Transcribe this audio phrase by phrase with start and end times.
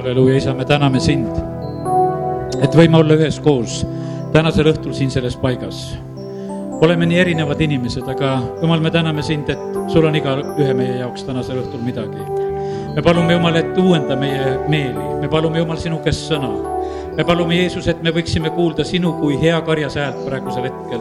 [0.00, 1.28] halleluuja, isa, me täname sind,
[2.64, 3.82] et võime olla üheskoos
[4.32, 5.98] tänasel õhtul siin selles paigas.
[6.80, 11.26] oleme nii erinevad inimesed, aga jumal, me täname sind, et sul on igaühe meie jaoks
[11.28, 12.24] tänasel õhtul midagi.
[12.94, 16.48] me palume, Jumal, et uuenda meie meeli, me palume, Jumal, sinu käest sõna.
[17.16, 21.00] me palume, Jeesus, et me võiksime kuulda sinu kui hea karjas häält praegusel hetkel.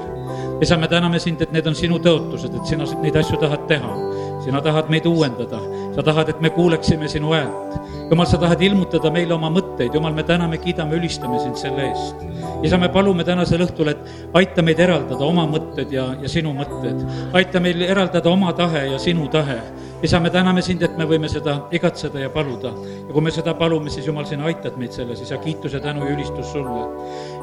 [0.61, 3.95] isa, me täname sind, et need on sinu tõotused, et sina neid asju tahad teha.
[4.43, 5.59] sina tahad meid uuendada,
[5.99, 10.13] sa tahad, et me kuuleksime sinu häält jumal, sa tahad ilmutada meile oma mõtteid, jumal,
[10.15, 12.23] me täname, kiidame, ülistame sind selle eest.
[12.63, 17.03] isa, me palume tänasel õhtul, et aita meid eraldada oma mõtted ja, ja sinu mõtted.
[17.37, 19.59] aita meil eraldada oma tahe ja sinu tahe.
[20.03, 22.71] isa, me täname sind, et me võime seda igatseda ja paluda.
[23.07, 26.15] ja kui me seda palume, siis jumal, sina aitad meid selles, isa, kiituse, tänu ja
[26.15, 26.87] ülistus sulle.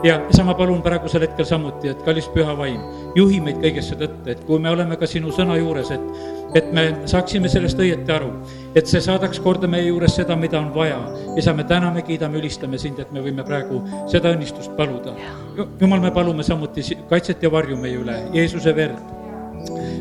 [0.05, 2.81] ja isa, ma palun praegusel hetkel samuti, et kallis püha vaim,
[3.15, 6.87] juhi meid kõigesse tõtte, et kui me oleme ka sinu sõna juures, et et me
[7.09, 8.31] saaksime sellest õieti aru,
[8.77, 10.99] et see saadaks korda meie juures seda, mida on vaja.
[11.37, 15.15] isa, me täname, kiidame, ülistame sind, et me võime praegu seda õnnistust paluda.
[15.81, 19.26] jumal, me palume samuti kaitset ja varju meie üle, Jeesuse verd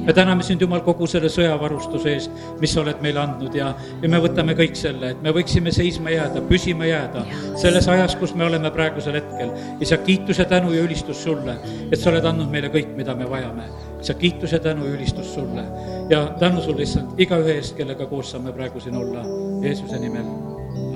[0.06, 3.72] me täname sind, Jumal, kogu selle sõjavarustuse eest, mis sa oled meile andnud ja,
[4.02, 7.26] ja me võtame kõik selle, et me võiksime seisma jääda, püsima jääda
[7.62, 9.52] selles ajas, kus me oleme praegusel hetkel.
[9.82, 11.58] isa, kiituse, tänu ja ülistus sulle,
[11.92, 13.68] et sa oled andnud meile kõik, mida me vajame.
[14.02, 15.66] isa, kiituse, tänu ja ülistus sulle
[16.10, 19.26] ja tänu sulle, issand, igaühe eest, kellega koos saame praegu siin olla,
[19.64, 20.28] Jeesuse nimel,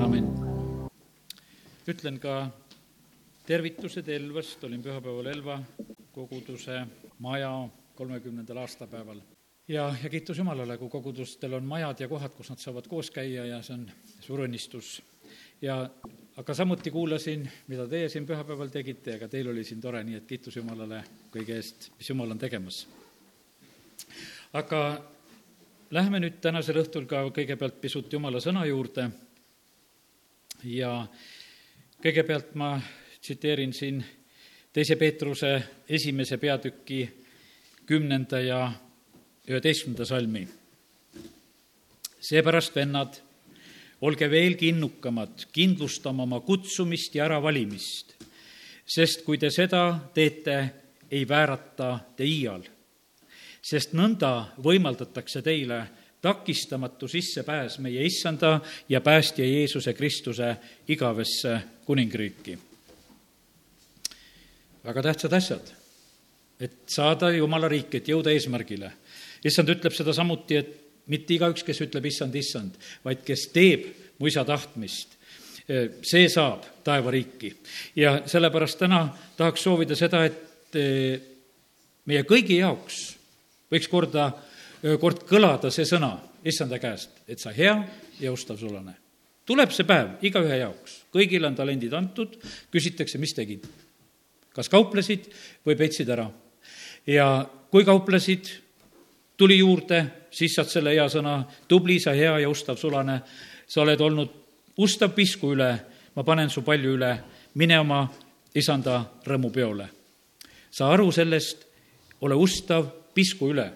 [0.03, 0.30] amin.
[1.90, 2.44] ütlen ka
[3.50, 5.59] tervitused Elvast, olin pühapäeval Elva
[6.14, 6.84] koguduse
[7.20, 7.52] maja
[8.00, 9.19] kolmekümnendal aastapäeval.
[9.67, 13.45] ja, ja kiitus Jumalale, kui kogudustel on majad ja kohad, kus nad saavad koos käia
[13.45, 13.86] ja see on
[14.23, 15.02] suur õnnistus.
[15.61, 15.81] ja
[16.39, 20.22] aga samuti kuulasin, mida teie siin pühapäeval tegite ja ka teil oli siin tore, nii
[20.22, 22.86] et kiitus Jumalale kõige eest, mis Jumal on tegemas.
[24.53, 24.84] aga
[25.91, 29.09] lähme nüüd tänasel õhtul ka kõigepealt pisut Jumala sõna juurde
[30.63, 30.94] ja
[32.00, 32.78] kõigepealt ma
[33.19, 34.03] tsiteerin siin
[34.73, 35.56] teise Peetruse
[35.89, 37.01] esimese peatüki
[37.89, 38.72] kümnenda ja
[39.50, 40.47] üheteistkümnenda salmi.
[42.19, 43.16] seepärast, vennad,
[44.01, 48.13] olge veelgi innukamad, kindlustama oma kutsumist ja äravalimist,
[48.85, 50.57] sest kui te seda teete,
[51.11, 52.61] ei väärata te iial.
[53.61, 55.81] sest nõnda võimaldatakse teile
[56.21, 60.56] takistamatu sissepääs meie issanda ja päästja Jeesuse Kristuse
[60.88, 62.59] igavesse kuningriiki.
[64.85, 65.78] väga tähtsad asjad
[66.59, 68.92] et saada Jumala riiki, et jõuda eesmärgile.
[69.46, 70.74] issand ütleb seda samuti, et
[71.08, 73.88] mitte igaüks, kes ütleb issand, issand, vaid kes teeb
[74.20, 75.16] mu isa tahtmist,
[76.02, 77.53] see saab taevariiki.
[77.96, 81.19] ja sellepärast täna tahaks soovida seda, et eh,
[82.06, 83.19] meie kõigi jaoks
[83.69, 84.31] võiks korda,
[85.00, 86.16] kord kõlada see sõna
[86.48, 87.75] issanda käest, et sa hea
[88.19, 88.96] ja ustav sulane.
[89.46, 92.36] tuleb see päev igaühe jaoks, kõigile on talendid antud,
[92.72, 93.66] küsitakse, mis tegid.
[94.53, 95.30] kas kauplesid
[95.66, 96.30] või petsid ära
[97.09, 98.46] ja kui kauplesid,
[99.38, 103.20] tuli juurde, siis saad selle hea sõna, tubli sa, hea ja ustav sulane,
[103.68, 104.36] sa oled olnud
[104.80, 105.69] ustav pisku üle,
[106.16, 107.14] ma panen su palju üle,
[107.56, 108.03] mine oma
[108.56, 109.88] isanda rõõmupeole.
[110.72, 111.66] sa aru sellest,
[112.22, 113.72] ole ustav pisku üle.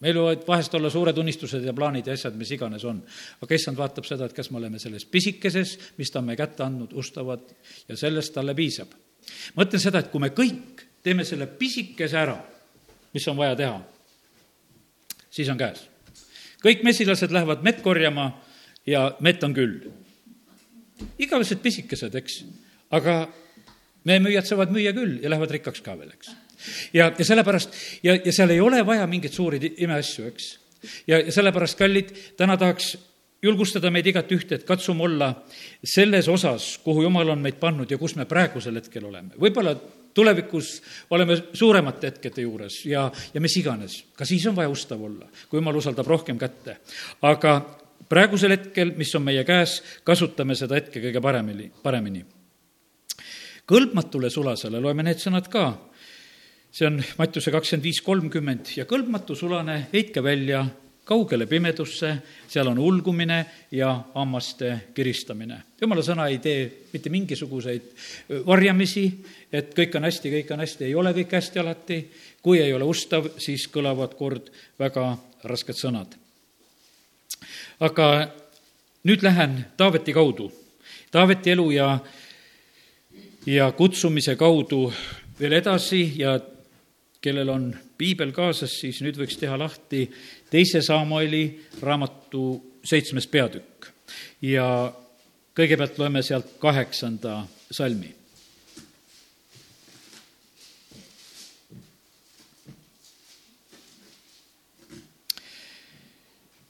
[0.00, 3.02] meil võivad vahest olla suured unistused ja plaanid ja asjad, mis iganes on.
[3.42, 6.62] aga issand vaatab seda, et kas me oleme selles pisikeses, mis ta on meie kätte
[6.62, 7.40] andnud, ustavad
[7.88, 8.88] ja sellest talle piisab.
[9.54, 12.36] ma ütlen seda, et kui me kõik teeme selle pisikese ära,
[13.14, 13.76] mis on vaja teha,
[15.30, 15.86] siis on käes.
[16.64, 18.30] kõik mesilased lähevad mett korjama
[18.86, 19.90] ja mett on küll.
[21.18, 22.44] igavesed pisikesed, eks,
[22.90, 23.28] aga
[24.04, 26.34] meie müüjad saavad müüa küll ja lähevad rikkaks ka veel, eks.
[26.92, 30.52] ja, ja sellepärast, ja, ja seal ei ole vaja mingeid suuri imeasju, eks.
[31.06, 32.94] ja, ja sellepärast, kallid, täna tahaks
[33.44, 35.30] julgustada meid igat ühte, et katsume olla
[35.84, 39.36] selles osas, kuhu Jumal on meid pannud ja kus me praegusel hetkel oleme.
[39.40, 39.76] võib-olla
[40.14, 45.26] tulevikus oleme suuremate hetkede juures ja, ja mis iganes, ka siis on vaja ustav olla,
[45.48, 46.78] kui jumal usaldab rohkem kätte.
[47.22, 47.56] aga
[48.08, 52.24] praegusel hetkel, mis on meie käes, kasutame seda hetke kõige paremini, paremini.
[53.66, 55.66] kõlbmatule sulasele loeme need sõnad ka.
[56.70, 60.64] see on Mattiuse kakskümmend viis kolmkümmend ja kõlbmatu sulane heitke välja
[61.04, 62.10] kaugele pimedusse,
[62.48, 65.62] seal on ulgumine ja hammaste kiristamine.
[65.80, 67.90] jumala sõna ei tee mitte mingisuguseid
[68.46, 69.04] varjamisi,
[69.52, 71.98] et kõik on hästi, kõik on hästi, ei ole kõik hästi alati,
[72.42, 76.16] kui ei ole ustav, siis kõlavad kord väga rasked sõnad.
[77.80, 78.30] aga
[79.04, 80.52] nüüd lähen Taaveti kaudu.
[81.10, 81.98] Taaveti elu ja,
[83.46, 84.92] ja kutsumise kaudu
[85.40, 86.38] veel edasi ja
[87.24, 90.04] kellel on piibel kaasas, siis nüüd võiks teha lahti
[90.50, 91.44] teise Samueli
[91.82, 92.44] raamatu
[92.84, 93.92] seitsmes peatükk.
[94.42, 94.92] ja
[95.56, 98.12] kõigepealt loeme sealt kaheksanda salmi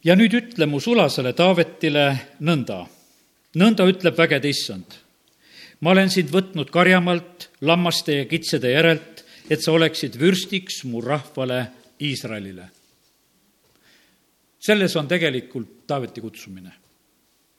[0.05, 2.05] ja nüüd ütle mu sulasele Taavetile
[2.45, 2.85] nõnda.
[3.57, 5.01] nõnda ütleb vägede issand.
[5.81, 9.14] ma olen sind võtnud karjamalt, lammaste ja kitsede järelt,
[9.51, 11.67] et sa oleksid vürstiks mu rahvale
[12.01, 12.69] Iisraelile.
[14.59, 16.73] selles on tegelikult Taaveti kutsumine.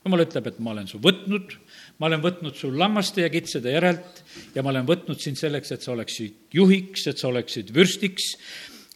[0.06, 1.54] jumal ütleb, et ma olen su võtnud,
[2.00, 4.24] ma olen võtnud su lammaste ja kitsede järelt
[4.56, 8.36] ja ma olen võtnud sind selleks, et sa oleksid juhiks, et sa oleksid vürstiks,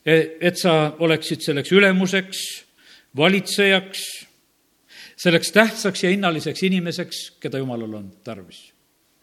[0.05, 2.41] et sa oleksid selleks ülemuseks
[3.17, 4.01] valitsejaks,
[5.17, 8.71] selleks tähtsaks ja hinnaliseks inimeseks, keda Jumalal on tarvis.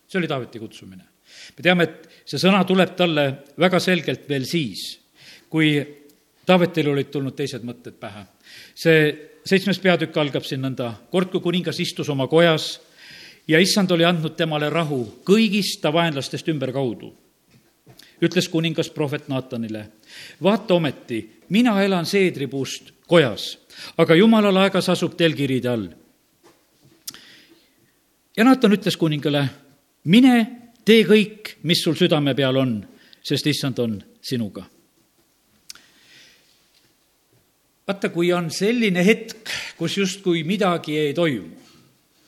[0.07, 1.16] see oli Taaveti kutsumine.
[1.57, 3.27] Me teame, et see sõna tuleb talle
[3.59, 4.89] väga selgelt veel siis,
[5.51, 5.79] kui
[6.47, 8.23] Taavetil olid tulnud teised mõtted pähe.
[8.75, 8.99] see
[9.45, 12.81] seitsmes peatükk algab siin nõnda, kord kui kuningas istus oma kojas
[13.49, 17.13] ja issand oli andnud temale rahu kõigist ta vaenlastest ümberkaudu,
[18.23, 19.89] ütles kuningas prohvet Naatanile,
[20.43, 23.57] vaata ometi, mina elan seedripuust kojas
[23.97, 25.87] aga jumalal aegas asub telgiriide all.
[28.37, 29.47] ja Naatan ütles kuningale,
[30.05, 30.35] mine
[30.87, 32.79] tee kõik, mis sul südame peal on,
[33.27, 34.65] sest issand on sinuga.
[37.87, 41.53] vaata, kui on selline hetk, kus justkui midagi ei toimu.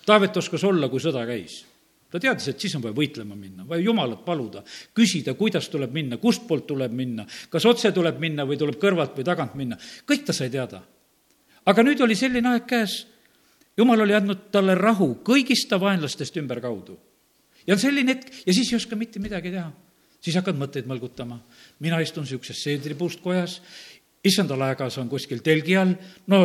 [0.06, 1.64] Taavet oskas olla, kui sõda käis
[2.08, 4.62] ta teadis, et siis on vaja võitlema minna, vaja Jumalat paluda,
[4.96, 9.26] küsida, kuidas tuleb minna, kustpoolt tuleb minna, kas otse tuleb minna või tuleb kõrvalt või
[9.28, 9.76] tagant minna,
[10.08, 10.80] kõik ta sai teada
[11.68, 13.02] aga nüüd oli selline aeg käes,
[13.78, 16.96] jumal oli andnud talle rahu kõigist ta vaenlastest ümberkaudu.
[17.68, 19.68] Ja on selline hetk ja siis ei oska mitte midagi teha.
[20.20, 21.38] siis hakkad mõtteid mõlgutama.
[21.80, 23.60] mina istun niisuguses seedripuust kojas,
[24.24, 25.94] issandal aegas on kuskil telgi all,
[26.26, 26.40] no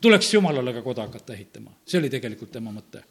[0.00, 3.02] tuleks jumalale ka koda hakata ehitama, see oli tegelikult tema mõte.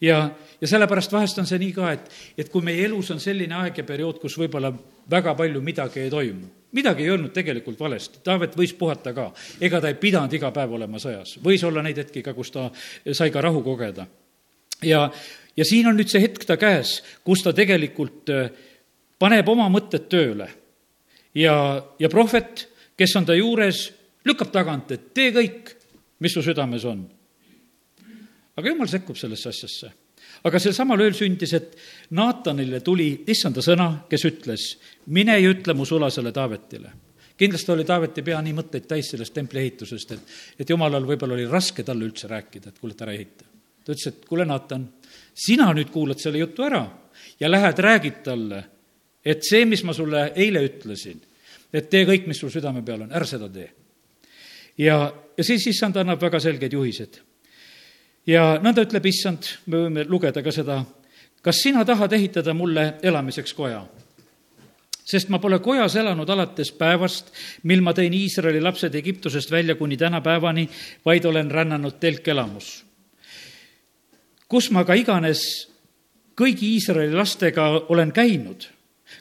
[0.00, 0.30] Ja,
[0.60, 2.06] ja sellepärast vahest on see nii ka, et,
[2.38, 4.72] et kui meie elus on selline aeg ja periood, kus võib-olla
[5.10, 9.28] väga palju midagi ei toimu, midagi ei olnud tegelikult valesti, Taavet võis puhata ka,
[9.60, 12.70] ega ta ei pidanud iga päev olema sõjas, võis olla neid hetki ka, kus ta
[13.12, 14.06] sai ka rahu kogeda.
[14.82, 15.04] ja,
[15.60, 16.96] ja siin on nüüd see hetk ta käes,
[17.26, 18.48] kus ta tegelikult äh,
[19.20, 20.48] paneb oma mõtted tööle.
[21.36, 21.54] ja,
[22.00, 22.66] ja prohvet,
[22.96, 23.90] kes on ta juures,
[24.24, 25.74] lükkab tagant, et tee kõik,
[26.20, 27.04] mis su südames on.
[28.56, 29.92] aga jumal sekkub sellesse asjasse
[30.44, 31.76] aga sel samal ööl sündis, et
[32.16, 34.66] Naatanile tuli issanda sõna, kes ütles,
[35.12, 36.92] mine ja ütle mu sulasele Taavetile.
[37.40, 41.46] kindlasti oli Taaveti pea nii mõtteid täis sellest templi ehitusest, et, et jumalal võib-olla oli
[41.48, 43.49] raske talle üldse rääkida, et kuule, et ära ehita.
[43.84, 44.86] Ta ütles, et kuule, Naatan,
[45.34, 46.84] sina nüüd kuulad selle jutu ära
[47.40, 48.62] ja lähed räägid talle,
[49.24, 51.20] et see, mis ma sulle eile ütlesin,
[51.72, 53.70] et tee kõik, mis sul südame peal on, ära seda tee.
[54.78, 57.20] ja, ja siis issand annab väga selged juhised
[58.26, 60.80] ja nõnda ütleb issand, me võime lugeda ka seda,
[61.42, 63.82] kas sina tahad ehitada mulle elamiseks koja?
[65.10, 67.32] sest ma pole kojas elanud alates päevast,
[67.66, 70.68] mil ma tõin Iisraeli lapsed Egiptusest välja kuni tänapäevani,
[71.04, 72.84] vaid olen rännanud telkelamus.
[74.50, 75.44] Kus ma ka iganes
[76.38, 78.64] kõigi Iisraeli lastega olen käinud,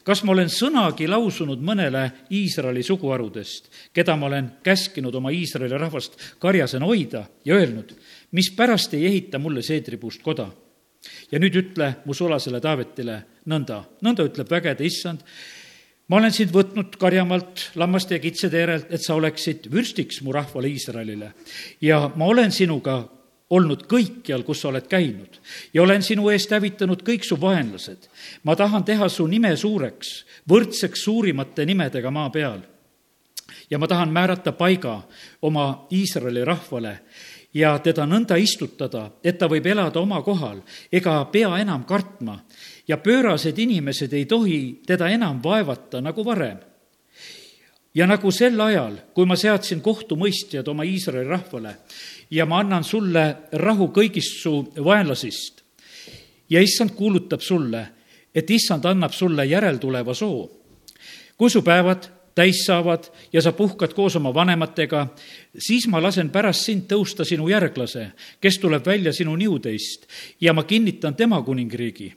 [0.08, 6.18] kas ma olen sõnagi lausunud mõnele Iisraeli suguharudest, keda ma olen käskinud oma Iisraeli rahvast
[6.42, 7.94] karjasena hoida ja öelnud,
[8.32, 10.50] mispärast ei ehita mulle seedripuust koda?
[11.32, 15.22] ja nüüd ütle mu sulasele Taavetile nõnda, nõnda ütleb vägede issand,
[16.12, 20.68] ma olen sind võtnud karjamaalt lammaste ja kitsede järelt, et sa oleksid vürstiks mu rahvale
[20.68, 21.32] Iisraelile.
[21.82, 23.00] ja ma olen sinuga
[23.50, 25.40] olnud kõikjal, kus sa oled käinud
[25.74, 28.10] ja olen sinu eest hävitanud kõik su vaenlased.
[28.44, 32.62] ma tahan teha su nime suureks, võrdseks suurimate nimedega maa peal.
[33.70, 35.02] ja ma tahan määrata paiga
[35.42, 37.00] oma Iisraeli rahvale
[37.54, 42.40] ja teda nõnda istutada, et ta võib elada oma kohal ega pea enam kartma
[42.88, 46.69] ja pöörased inimesed ei tohi teda enam vaevata nagu varem.
[47.96, 51.76] Ja nagu sel ajal, kui ma seadsin kohtumõistjad oma Iisraeli rahvale
[52.32, 54.54] ja ma annan sulle rahu kõigist su
[54.86, 55.64] vaenlasist
[56.50, 57.86] ja issand kuulutab sulle,
[58.36, 60.50] et issand annab sulle järeltuleva soo.
[61.38, 63.04] kui su päevad täis saavad
[63.34, 65.08] ja sa puhkad koos oma vanematega,
[65.58, 70.08] siis ma lasen pärast sind tõusta sinu järglase, kes tuleb välja sinu niudeist
[70.42, 72.14] ja ma kinnitan tema kuningriigi.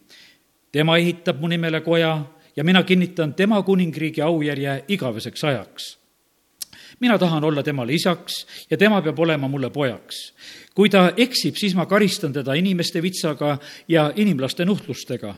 [0.72, 2.24] tema ehitab mu nimele koja
[2.56, 5.98] ja mina kinnitan tema kuningriigi aujärje igaveseks ajaks
[7.00, 10.32] mina tahan olla temale isaks ja tema peab olema mulle pojaks.
[10.74, 15.34] kui ta eksib, siis ma karistan teda inimeste vitsaga ja inimlaste nuhtlustega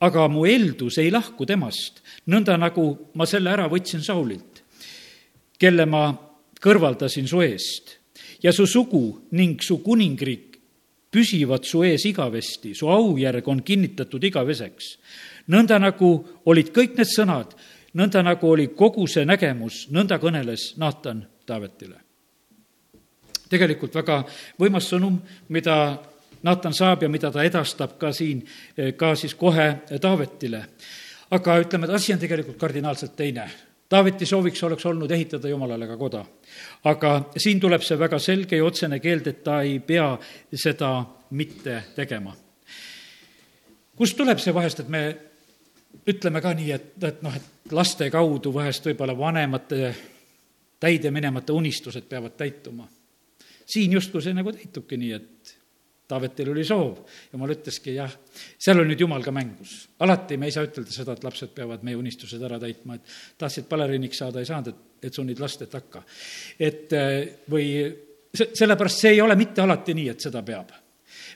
[0.00, 2.86] aga mu eeldus ei lahku temast, nõnda nagu
[3.18, 4.62] ma selle ära võtsin Saulilt,
[5.58, 6.10] kelle ma
[6.62, 7.96] kõrvaldasin su eest
[8.42, 10.58] ja su sugu ning su kuningriik
[11.10, 14.90] püsivad su ees igavesti, su aujärg on kinnitatud igaveseks.
[15.48, 16.10] Nõnda nagu
[16.46, 17.54] olid kõik need sõnad,
[17.98, 21.96] nõnda nagu oli kogu see nägemus, nõnda kõneles Naatan Taavetile.
[23.48, 24.24] tegelikult väga
[24.60, 25.98] võimas sõnum, mida
[26.42, 28.44] Naatan saab ja mida ta edastab ka siin,
[28.96, 30.64] ka siis kohe Taavetile.
[31.30, 33.50] aga ütleme, et asi on tegelikult kardinaalselt teine
[33.88, 36.24] Taaveti sooviks oleks olnud ehitada Jumalale ka koda.
[36.84, 40.18] aga siin tuleb see väga selge ja otsene keeld, et ta ei pea
[40.54, 42.36] seda mitte tegema.
[43.96, 45.16] kust tuleb see vahest, et me
[46.06, 49.94] ütleme ka nii, et, et noh, et laste kaudu vahest võib-olla vanemate
[50.80, 52.88] täide minemata unistused peavad täituma.
[53.66, 55.58] siin justkui see nagu täitubki nii, et
[56.08, 57.02] Taavetil oli soov,
[57.34, 58.12] jumal ütleski jah,
[58.56, 59.90] seal on nüüd jumal ka mängus.
[60.00, 63.66] alati me ei saa ütelda seda, et lapsed peavad meie unistused ära täitma, et tahtsid
[63.68, 66.02] baleriiniks saada, ei saanud, et, et sunnid last, et hakka.
[66.58, 67.66] et äh, või
[68.32, 70.72] see, sellepärast see ei ole mitte alati nii, et seda peab.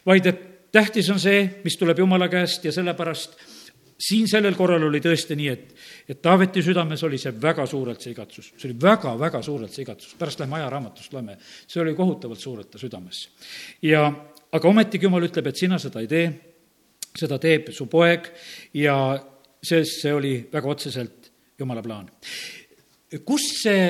[0.09, 0.41] vaid et
[0.73, 3.37] tähtis on see, mis tuleb Jumala käest ja sellepärast
[4.03, 5.75] siin sellel korral oli tõesti nii, et,
[6.11, 10.15] et Taaveti südames oli see väga suurelt see igatsus, see oli väga-väga suurelt see igatsus,
[10.19, 13.29] pärast lähme ajaraamatust loeme, see oli kohutavalt suurelt ta südames.
[13.83, 14.07] ja
[14.53, 16.27] aga ometigi Jumal ütleb, et sina seda ei tee,
[17.19, 18.31] seda teeb su poeg
[18.79, 18.97] ja
[19.63, 22.09] sest see oli väga otseselt Jumala plaan.
[23.25, 23.85] kust see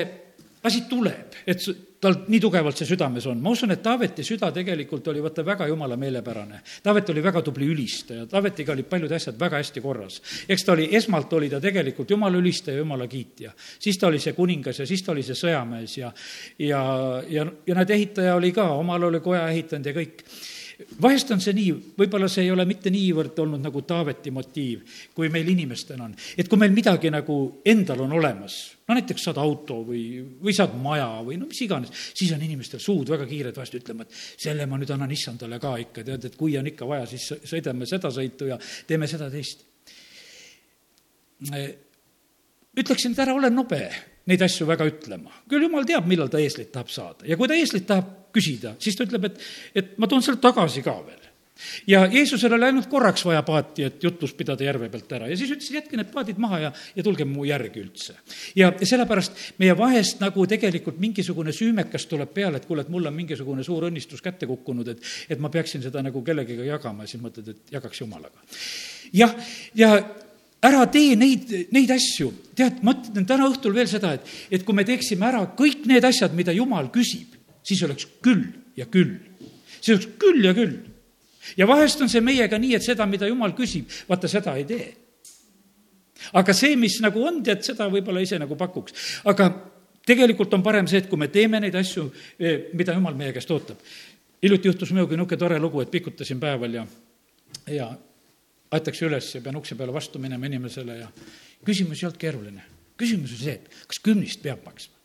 [0.63, 1.63] asi tuleb, et
[2.03, 3.41] tal nii tugevalt see südames on.
[3.41, 6.61] ma usun, et Taaveti süda tegelikult oli vaata väga jumala meelepärane.
[6.83, 10.21] Taavet oli väga tubli ülistaja, Taavetiga olid paljud asjad väga hästi korras.
[10.49, 13.51] eks ta oli, esmalt oli ta tegelikult jumala ülistaja, jumala kiitja.
[13.79, 16.11] siis ta oli see kuningas ja siis ta oli see sõjamees ja,
[16.59, 16.81] ja,
[17.29, 20.25] ja, ja näed, ehitaja oli ka, omal oli koja ehitanud ja kõik
[21.01, 24.83] vahest on see nii, võib-olla see ei ole mitte niivõrd olnud nagu Taaveti motiiv,
[25.15, 26.15] kui meil inimestena on.
[26.37, 30.05] et kui meil midagi nagu endal on olemas, no näiteks saad auto või,
[30.43, 34.07] või saad maja või no mis iganes, siis on inimestel suud väga kiired vahest ütlema,
[34.07, 37.29] et selle ma nüüd annan issandale ka ikka, tead, et kui on ikka vaja, siis
[37.49, 39.65] sõidame seda sõitu ja teeme seda-teist.
[42.77, 45.33] ütleksin, et ära ole nobe neid asju väga ütlema.
[45.49, 48.97] küll jumal teab, millal ta eeslit tahab saada ja kui ta eeslit tahab küsida, siis
[48.97, 49.43] ta ütleb, et,
[49.75, 51.23] et ma toon selle tagasi ka veel
[51.87, 55.51] ja Jeesusel oli ainult korraks vaja paati, et jutlus pidada järve pealt ära ja siis
[55.53, 58.15] ütles, jätke need paadid maha ja, ja tulge mu järgi üldse.
[58.55, 63.15] ja sellepärast meie vahest nagu tegelikult mingisugune süümekas tuleb peale, et kuule, et mul on
[63.15, 67.23] mingisugune suur õnnistus kätte kukkunud, et, et ma peaksin seda nagu kellegagi jagama ja siis
[67.23, 68.45] mõtled, et jagaks Jumalaga.
[69.13, 69.35] jah,
[69.77, 69.95] ja
[70.63, 74.75] ära tee neid, neid asju, tead, ma ütlen täna õhtul veel seda, et, et kui
[74.75, 78.45] me teeksime ära kõik need asjad, mida Jumal küsib, siis oleks küll
[78.79, 79.17] ja küll.
[79.79, 80.77] siis oleks küll ja küll.
[81.57, 84.87] ja vahest on see meiega nii, et seda, mida Jumal küsib, vaata, seda ei tee.
[86.33, 88.95] aga see, mis nagu on, tead, seda võib-olla ise nagu pakuks.
[89.25, 89.51] aga
[90.07, 92.07] tegelikult on parem see, et kui me teeme neid asju,
[92.39, 93.77] eh, mida Jumal meie käest ootab.
[94.43, 96.87] hiljuti juhtus minuga niisugune tore lugu, et pikutasin päeval ja,
[97.67, 97.91] ja
[98.73, 101.11] aetakse üles ja pean ukse peale vastu minema inimesele ja
[101.65, 102.65] küsimus ei olnud keeruline.
[102.97, 105.01] küsimus oli see, et kas kümnist peab maksma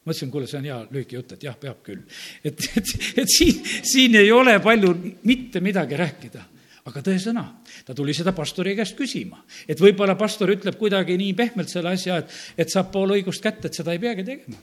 [0.00, 2.00] ma ütlesin, kuule, see on hea lühike jutt, et jah, peab küll.
[2.44, 4.94] et, et, et siin, siin ei ole palju
[5.28, 6.46] mitte midagi rääkida
[6.88, 7.42] aga tõesõna,
[7.86, 9.42] ta tuli seda pastori käest küsima.
[9.68, 13.68] et võib-olla pastor ütleb kuidagi nii pehmelt selle asja, et, et saab pool õigust kätte,
[13.68, 14.56] et seda ei peagi tegema.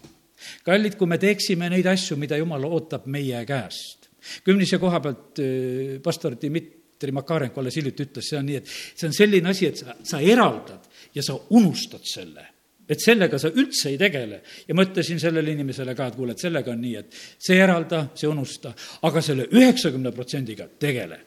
[0.66, 4.10] kallid, kui me teeksime neid asju, mida jumal ootab meie käest.
[4.44, 6.76] kümnise koha pealt äh, pastor Dmitri
[7.14, 10.22] Makarenko alles hiljuti ütles, see on nii, et see on selline asi, et sa, sa
[10.22, 12.54] eraldad ja sa unustad selle
[12.88, 14.42] et sellega sa üldse ei tegele.
[14.68, 18.06] ja ma ütlesin sellele inimesele ka, et kuule, et sellega on nii, et see eralda,
[18.16, 18.72] see unusta,
[19.04, 21.20] aga selle üheksakümne protsendiga tegele.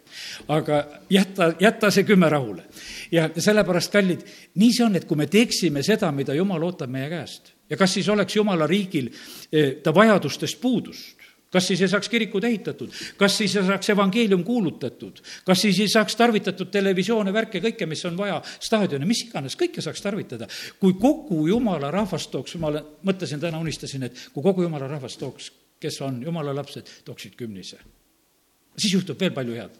[0.49, 2.65] aga jäta, jäta see kümme rahule.
[3.13, 4.25] ja sellepärast, kallid,
[4.57, 7.95] nii see on, et kui me teeksime seda, mida Jumal ootab meie käest ja kas
[7.95, 9.11] siis oleks Jumala riigil
[9.53, 11.20] eh, ta vajadustest puudust,
[11.51, 15.91] kas siis ei saaks kirikud ehitatud, kas siis ei saaks evangeelium kuulutatud, kas siis ei
[15.91, 20.49] saaks tarvitatud televisioone, värke, kõike, mis on vaja, staadione, mis iganes, kõike saaks tarvitada.
[20.81, 25.51] kui kogu jumala rahvas tooks, ma mõtlesin täna, unistasin, et kui kogu jumala rahvas tooks,
[25.81, 27.79] kes on jumala lapsed, tooksid kümnise.
[28.77, 29.79] siis juhtub veel palju head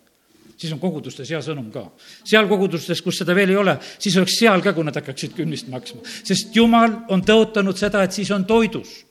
[0.61, 1.87] siis on kogudustes hea sõnum ka.
[2.25, 5.69] seal kogudustes, kus seda veel ei ole, siis oleks seal ka, kui nad hakkaksid kümnist
[5.69, 6.03] maksma.
[6.05, 9.10] sest jumal on tõotanud seda, et siis on toidust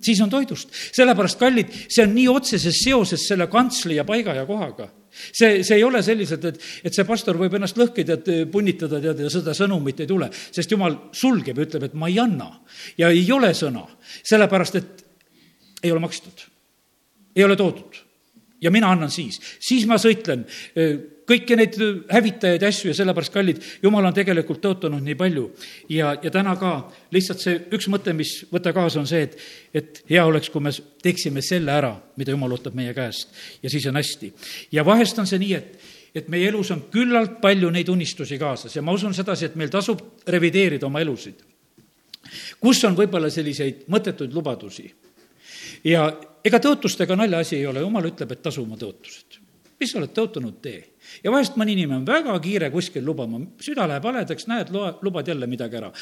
[0.00, 0.72] siis on toidust.
[0.92, 5.76] sellepärast, kallid, see on nii otseses seoses selle kantsli ja paiga ja kohaga see, see
[5.76, 9.54] ei ole selliselt, et, et see pastor võib ennast lõhkida, et punnitada, tead, ja seda
[9.56, 12.50] sõnumit ei tule, sest jumal sulgeb ja ütleb, et ma ei anna.
[12.98, 13.84] ja ei ole sõna,
[14.22, 15.04] sellepärast et
[15.82, 16.46] ei ole makstud,
[17.36, 18.02] ei ole toodud.
[18.60, 20.46] ja mina annan siis, siis ma sõitlen
[21.30, 21.78] kõiki neid
[22.10, 25.46] hävitajaid ja asju ja sellepärast, kallid, jumal on tegelikult tõotanud nii palju.
[25.88, 26.74] ja, ja täna ka
[27.14, 29.38] lihtsalt see üks mõte, mis võtta kaasa, on see, et,
[29.74, 33.86] et hea oleks, kui me teeksime selle ära, mida jumal ootab meie käest ja siis
[33.86, 34.32] on hästi.
[34.72, 38.74] ja vahest on see nii, et et meie elus on küllalt palju neid unistusi kaasas
[38.76, 41.44] ja ma usun sedasi, et meil tasub revideerida oma elusid.
[42.60, 44.90] kus on võib-olla selliseid mõttetuid lubadusi
[45.84, 46.08] ja
[46.44, 49.40] ega tõotustega naljaasi ei ole, jumal ütleb, et tasu oma tõotused.
[49.80, 50.82] Mis sa oled tõotanud, tee.
[51.24, 55.28] ja vahest mõni inimene on väga kiire kuskil lubama, süda läheb haledaks, näed, loa, lubad
[55.28, 55.92] jälle midagi ära.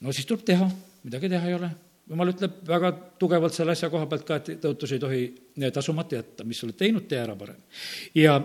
[0.00, 0.68] no siis tuleb teha,
[1.04, 1.70] midagi teha ei ole
[2.10, 2.90] jumal ütleb väga
[3.22, 5.22] tugevalt selle asja koha pealt ka, et tõotus ei tohi
[5.72, 7.60] tasumata jätta, mis sa oled teinud, tee ära parem.
[8.18, 8.40] ja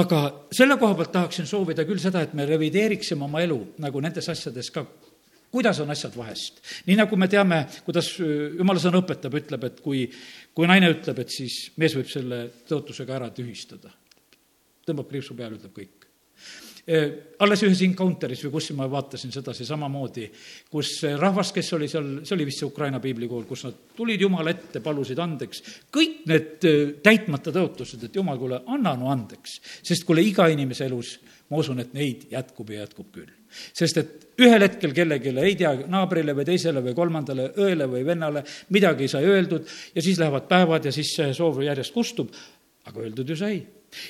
[0.00, 0.20] aga
[0.54, 4.72] selle koha pealt tahaksin soovida küll seda, et me revideeriksime oma elu nagu nendes asjades
[4.74, 4.86] ka
[5.54, 6.62] kuidas on asjad vahest.
[6.86, 10.06] nii nagu me teame, kuidas äh, jumala sõna õpetab, ütleb, et kui,
[10.54, 13.92] kui naine ütleb, et siis mees võib selle tõotusega ära tühistada.
[14.84, 16.08] tõmbab kriipsu peale, ütleb kõik.
[16.84, 20.26] Äh, alles ühes encounter'is või kus ma vaatasin sedasi samamoodi,
[20.70, 24.52] kus rahvas, kes oli seal, see oli vist see Ukraina piiblikool, kus nad tulid Jumala
[24.52, 25.62] ette, palusid andeks,
[25.94, 29.60] kõik need äh, täitmata tõotused, et Jumal, kuule, anna no andeks.
[29.86, 31.14] sest kuule, iga inimese elus
[31.48, 33.32] ma usun, et neid jätkub ja jätkub küll.
[33.72, 38.44] Sest et ühel hetkel kellelegi, ei tea, naabrile või teisele või kolmandale õele või vennale
[38.74, 42.34] midagi ei sai öeldud ja siis lähevad päevad ja siis see soov järjest kustub,
[42.88, 43.62] aga öeldud ju sai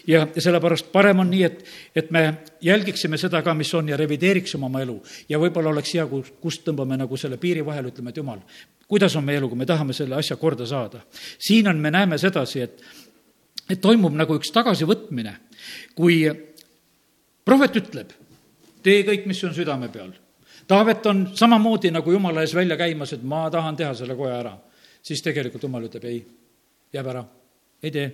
[0.06, 1.64] ja, sellepärast parem on nii, et,
[1.96, 2.24] et me
[2.64, 4.96] jälgiksime seda ka, mis on ja revideeriksime oma elu.
[5.28, 8.40] ja võib-olla oleks hea, kui, kust tõmbame nagu selle piiri vahele, ütleme, et jumal,
[8.88, 11.04] kuidas on meie elu, kui me tahame selle asja korda saada.
[11.38, 12.82] siin on, me näeme sedasi, et,
[13.68, 15.36] et toimub nagu üks tagasivõtmine,
[15.94, 16.22] kui
[17.44, 18.12] prohvet ütleb,
[18.84, 20.12] tee kõik, mis on südame peal.
[20.68, 24.56] Taavet on samamoodi nagu jumala ees välja käimas, et ma tahan teha selle koja ära.
[25.04, 26.22] siis tegelikult jumal ütleb ei,
[26.92, 27.24] jääb ära,
[27.82, 28.06] ei tee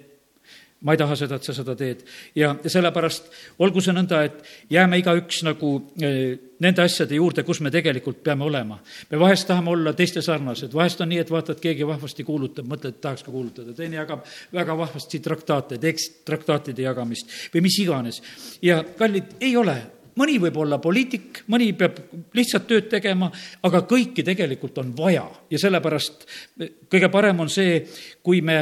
[0.81, 2.03] ma ei taha seda, et sa seda teed.
[2.35, 3.29] ja, sellepärast
[3.61, 8.47] olgu see nõnda, et jääme igaüks nagu eh, nende asjade juurde, kus me tegelikult peame
[8.49, 8.79] olema.
[9.11, 12.97] me vahest tahame olla teiste sarnased, vahest on nii, et vaatad, keegi vahvasti kuulutab, mõtled,
[12.97, 14.25] et tahaks ka kuulutada, teine jagab
[14.57, 18.23] väga vahvasti traktaate, teeks traktaatide jagamist või mis iganes.
[18.62, 19.77] ja kallid, ei ole
[20.19, 21.99] mõni võib olla poliitik, mõni peab
[22.34, 23.30] lihtsalt tööd tegema,
[23.63, 26.26] aga kõiki tegelikult on vaja ja sellepärast
[26.61, 27.82] eh, kõige parem on see,
[28.23, 28.61] kui me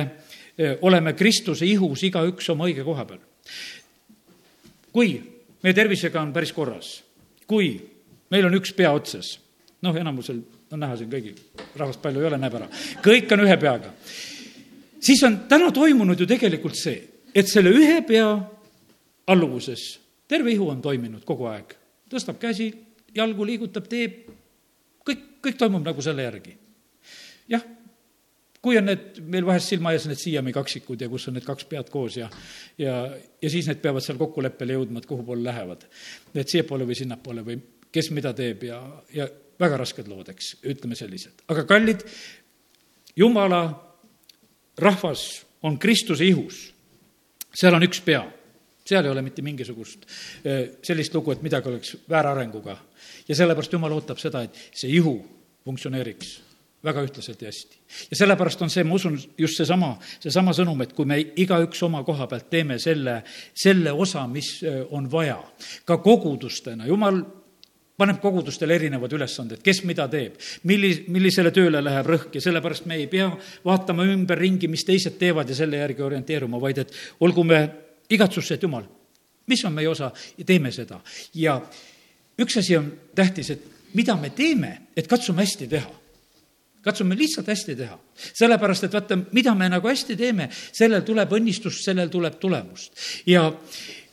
[0.83, 3.21] oleme Kristuse ihus igaüks oma õige koha peal.
[4.93, 5.13] kui
[5.63, 7.03] meie tervisega on päris korras,
[7.47, 7.77] kui
[8.33, 9.37] meil on üks pea otsas,
[9.83, 10.41] noh, enamusel
[10.73, 11.39] on näha siin kõigil,
[11.77, 12.67] rahvast palju ei ole, näeb ära,
[13.05, 13.93] kõik on ühe peaga,
[15.01, 16.99] siis on täna toimunud ju tegelikult see,
[17.35, 18.27] et selle ühe pea
[19.29, 19.87] alluvuses
[20.29, 21.75] terve ihu on toiminud kogu aeg,
[22.11, 22.71] tõstab käsi,
[23.15, 24.29] jalgu liigutab, teeb,
[25.07, 26.57] kõik, kõik toimub nagu selle järgi.
[27.49, 27.65] jah
[28.63, 31.67] kui on need, meil vahest silma ees need siiami kaksikud ja kus on need kaks
[31.71, 32.29] pead koos ja
[32.79, 32.95] ja,
[33.43, 35.87] ja siis need peavad seal kokkuleppele jõudma, et kuhu poole lähevad.
[36.35, 37.61] et siiapoole või sinnapoole või
[37.95, 38.81] kes mida teeb ja,
[39.15, 39.29] ja
[39.61, 41.45] väga rasked lood, eks, ütleme sellised.
[41.49, 42.03] aga kallid,
[43.17, 43.63] jumala
[44.79, 46.73] rahvas on Kristuse ihus.
[47.55, 48.25] seal on üks pea,
[48.89, 50.07] seal ei ole mitte mingisugust
[50.83, 52.77] sellist lugu, et midagi oleks väärarenguga.
[53.29, 55.19] ja sellepärast Jumal ootab seda, et see ihu
[55.65, 56.39] funktsioneeriks
[56.85, 57.79] väga ühtlaselt ja hästi.
[58.11, 62.05] ja sellepärast on see, ma usun, just seesama, seesama sõnum, et kui me igaüks oma
[62.07, 63.23] koha pealt teeme selle,
[63.55, 65.41] selle osa, mis on vaja,
[65.85, 67.21] ka kogudustena, jumal
[67.99, 70.39] paneb kogudustele erinevad ülesanded, kes mida teeb,
[70.71, 72.31] milli-, millisele tööle läheb rõhk?
[72.39, 73.27] Ja sellepärast me ei pea
[73.67, 76.95] vaatama ümberringi, mis teised teevad ja selle järgi orienteeruma, vaid et
[77.27, 77.65] olgu me
[78.11, 78.85] igatsusse, et jumal,
[79.47, 81.01] mis on meie osa ja teeme seda.
[81.35, 81.61] ja
[82.39, 85.99] üks asi on tähtis, et mida me teeme, et katsume hästi teha
[86.83, 87.99] katsume lihtsalt hästi teha.
[88.35, 92.93] sellepärast, et vaata, mida me nagu hästi teeme, sellel tuleb õnnistus, sellel tuleb tulemust.
[93.27, 93.53] ja,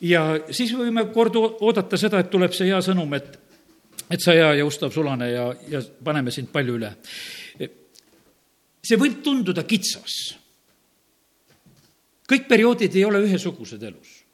[0.02, 3.38] ja siis võime kord oodata seda, et tuleb see hea sõnum, et,
[4.10, 6.94] et sa hea ja ustav sulane ja, ja paneme sind palju üle.
[8.86, 10.36] see võib tunduda kitsas.
[12.30, 14.26] Kõik perioodid ei ole ühesugused elus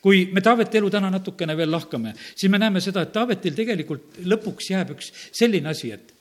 [0.00, 4.20] kui me Taaveti elu täna natukene veel lahkame, siis me näeme seda, et Taavetil tegelikult
[4.22, 6.14] lõpuks jääb üks selline asi, et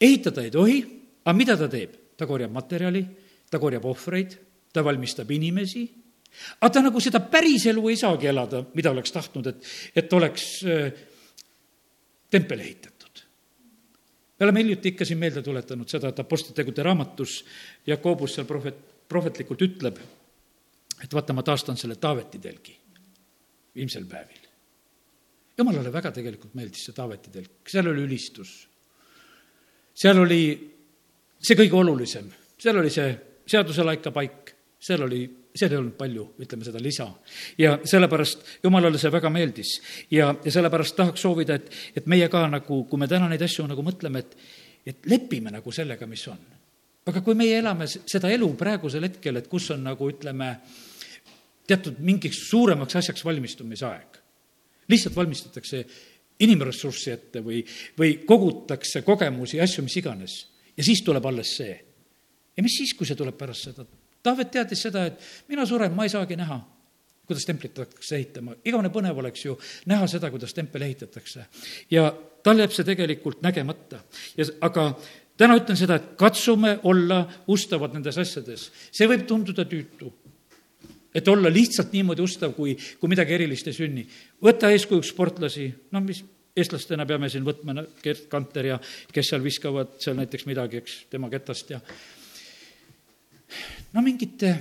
[0.00, 0.78] ehitada ei tohi,
[1.24, 1.96] aga mida ta teeb?
[2.18, 3.04] ta korjab materjali,
[3.46, 4.32] ta korjab ohvreid,
[4.74, 5.84] ta valmistab inimesi,
[6.58, 9.68] aga ta nagu seda päris elu ei saagi elada, mida oleks tahtnud, et,
[10.02, 10.88] et oleks äh,
[12.26, 13.22] tempel ehitatud.
[14.38, 17.44] me oleme hiljuti ikka siin meelde tuletanud seda, et Apostlitegude raamatus
[17.86, 20.02] Jakobus seal prohvet, prohvetlikult ütleb,
[21.04, 22.74] et vaata, ma taastan selle Taaveti telgi
[23.74, 24.48] viimsel päevil.
[25.58, 28.68] jumalale väga tegelikult meeldis see Taaveti telk, seal oli ülistus
[29.98, 30.42] seal oli
[31.38, 33.10] see kõige olulisem, seal oli see
[33.48, 35.22] seaduselaika paik, seal oli
[35.58, 37.08] seal ei olnud palju, ütleme seda lisa.
[37.58, 39.72] ja sellepärast Jumalale see väga meeldis
[40.10, 43.66] ja, ja sellepärast tahaks soovida, et, et meie ka nagu, kui me täna neid asju
[43.66, 44.36] nagu mõtleme, et,
[44.86, 46.38] et lepime nagu sellega, mis on.
[47.10, 50.52] aga kui meie elame seda elu praegusel hetkel, et kus on nagu ütleme,
[51.68, 54.20] teatud mingiks suuremaks asjaks valmistumise aeg,
[54.88, 55.82] lihtsalt valmistatakse
[56.44, 57.60] inimressurssi ette või,
[57.98, 60.38] või kogutakse kogemusi, asju, mis iganes.
[60.76, 61.74] ja siis tuleb alles see.
[62.56, 63.86] ja mis siis, kui see tuleb pärast seda?
[64.22, 66.58] Taavet teadis seda, et mina suren, ma ei saagi näha,
[67.26, 68.56] kuidas templit hakatakse ehitama.
[68.64, 71.46] igavene põnev oleks ju näha seda, kuidas tempel ehitatakse.
[71.90, 74.00] ja tal jääb see tegelikult nägemata.
[74.36, 74.92] ja aga
[75.36, 78.70] täna ütlen seda, et katsume olla ustavad nendes asjades.
[78.92, 80.12] see võib tunduda tüütu
[81.18, 84.04] et olla lihtsalt niimoodi ustav, kui, kui midagi erilist ei sünni.
[84.44, 86.22] võta eeskujuks sportlasi, no mis
[86.58, 88.78] eestlastena peame siin võtma Gerd Kanter ja
[89.12, 91.80] kes seal viskavad seal näiteks midagi, eks, tema ketast ja
[93.94, 94.54] no mingite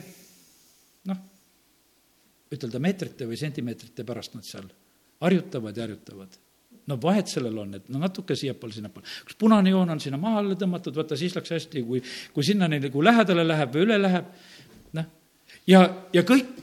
[1.10, 1.22] noh,
[2.54, 4.68] ütelda meetrite või sentimeetrite pärast nad seal
[5.24, 6.38] harjutavad ja harjutavad
[6.88, 9.08] no vahet sellel on, et no natuke siiapoole, sinnapoole.
[9.28, 12.02] kus punane joon on sinna maha alla tõmmatud, vaata siis läks hästi, kui,
[12.34, 14.30] kui sinnani nagu lähedale läheb või üle läheb,
[15.68, 16.58] ja, ja kõik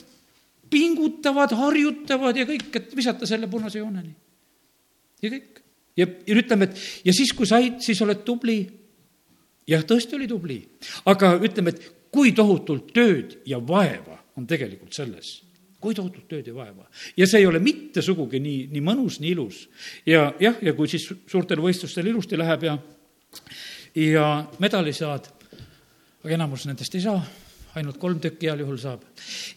[0.74, 4.14] pingutavad, harjutavad ja kõik, et visata selle punase jooneni.
[5.22, 5.60] ja kõik.
[5.96, 8.58] ja, ja ütleme, et ja siis, kui said, siis oled tubli.
[9.68, 10.60] jah, tõesti oli tubli,
[11.06, 15.40] aga ütleme, et kui tohutult tööd ja vaeva on tegelikult selles
[15.84, 16.86] kui tohutult tööd ja vaeva.
[17.16, 19.68] ja see ei ole mitte sugugi nii, nii mõnus, nii ilus.
[20.06, 22.78] ja jah, ja kui siis suurtel võistlustel ilusti läheb ja,
[24.00, 24.28] ja
[24.64, 25.28] medali saad,
[26.24, 27.20] aga enamus nendest ei saa
[27.78, 29.02] ainult kolm tükki heal juhul saab.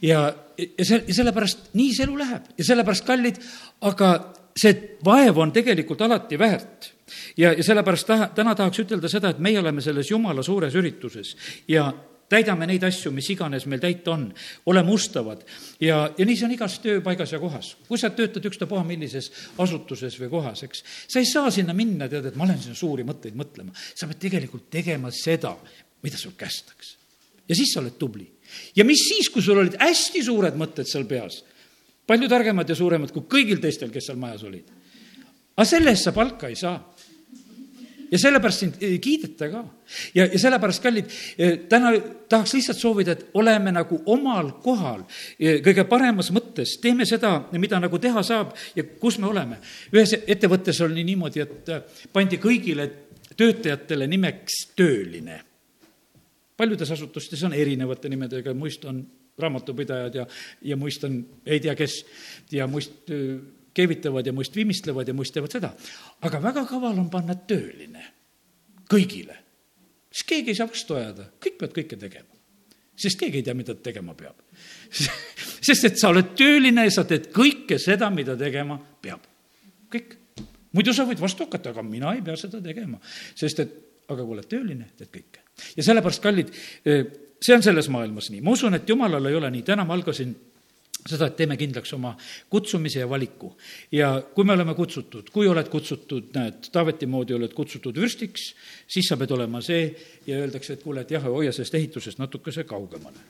[0.02, 0.26] ja,
[0.58, 3.40] ja see, sellepärast nii see elu läheb ja sellepärast, kallid,
[3.88, 4.12] aga
[4.58, 6.92] see vaev on tegelikult alati väärt.
[7.38, 11.36] ja, ja sellepärast taha, täna tahaks ütelda seda, et meie oleme selles jumala suures ürituses
[11.68, 11.92] ja
[12.28, 14.28] täidame neid asju, mis iganes meil täita on,
[14.68, 15.46] oleme ustavad
[15.80, 17.76] ja, ja nii see on igas tööpaigas ja kohas.
[17.88, 19.32] kui sa töötad ükstapuha millises
[19.64, 23.08] asutuses või kohas, eks, sa ei saa sinna minna, tead, et ma lähen sinna suuri
[23.08, 23.76] mõtteid mõtlema.
[23.96, 25.56] sa pead tegelikult tegema seda,
[26.04, 27.07] mida sul kästakse
[27.48, 28.28] ja siis sa oled tubli.
[28.76, 31.44] ja mis siis, kui sul olid hästi suured mõtted seal peas,
[32.08, 34.70] palju targemad ja suuremad kui kõigil teistel, kes seal majas olid.
[35.56, 36.78] aga selle eest sa palka ei saa
[38.12, 39.64] ja sellepärast sind kiideta ka.
[40.16, 41.92] ja, ja sellepärast, kallid, eh, täna
[42.30, 45.04] tahaks lihtsalt soovida, et oleme nagu omal kohal
[45.40, 49.60] eh, kõige paremas mõttes, teeme seda, mida nagu teha saab ja kus me oleme.
[49.94, 52.90] ühes ettevõttes oli niimoodi, et eh, pandi kõigile
[53.38, 55.42] töötajatele nimeks tööline
[56.58, 59.04] paljudes asutustes on erinevate nimedega, muist on
[59.38, 60.26] raamatupidajad ja,
[60.62, 62.00] ja muist on ei tea kes
[62.52, 63.12] ja muist
[63.78, 65.74] keevitavad ja muist vimistlevad ja muist teevad seda.
[66.22, 68.06] aga väga kaval on panna tööline
[68.90, 69.38] kõigile.
[70.12, 72.42] siis keegi ei saa vastu ajada, kõik peavad kõike tegema.
[72.96, 74.42] sest keegi ei tea, mida ta tegema peab
[75.68, 79.28] sest et sa oled tööline ja sa teed kõike seda, mida tegema peab.
[79.94, 80.16] kõik.
[80.74, 82.98] muidu sa võid vastu hakata, aga mina ei pea seda tegema,
[83.36, 85.44] sest et aga kui oled tööline, teed kõike
[85.78, 86.52] ja sellepärast, kallid,
[86.86, 87.06] eh,
[87.42, 90.36] see on selles maailmas nii, ma usun, et jumalal ei ole nii, täna ma algasin
[91.08, 92.14] seda, et teeme kindlaks oma
[92.52, 93.54] kutsumise ja valiku.
[93.92, 98.50] ja kui me oleme kutsutud, kui oled kutsutud, näed, Taaveti moodi oled kutsutud vürstiks,
[98.88, 99.88] siis sa pead olema see
[100.28, 103.24] ja öeldakse, et kuule, et jah, hoia sellest ehitusest natukese kaugemale.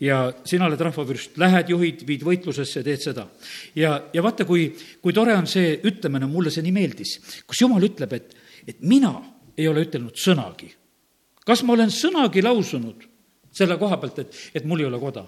[0.00, 3.26] ja sina oled rahvavürst, lähed, juhid, viid võitlusesse, teed seda.
[3.74, 4.70] ja, ja vaata, kui,
[5.02, 8.36] kui tore on see ütlemine, mulle see nii meeldis, kus jumal ütleb, et,
[8.68, 9.16] et mina
[9.56, 10.72] ei ole ütelnud sõnagi
[11.46, 13.04] kas ma olen sõnagi lausunud
[13.54, 15.26] selle koha pealt, et, et mul ei ole koda?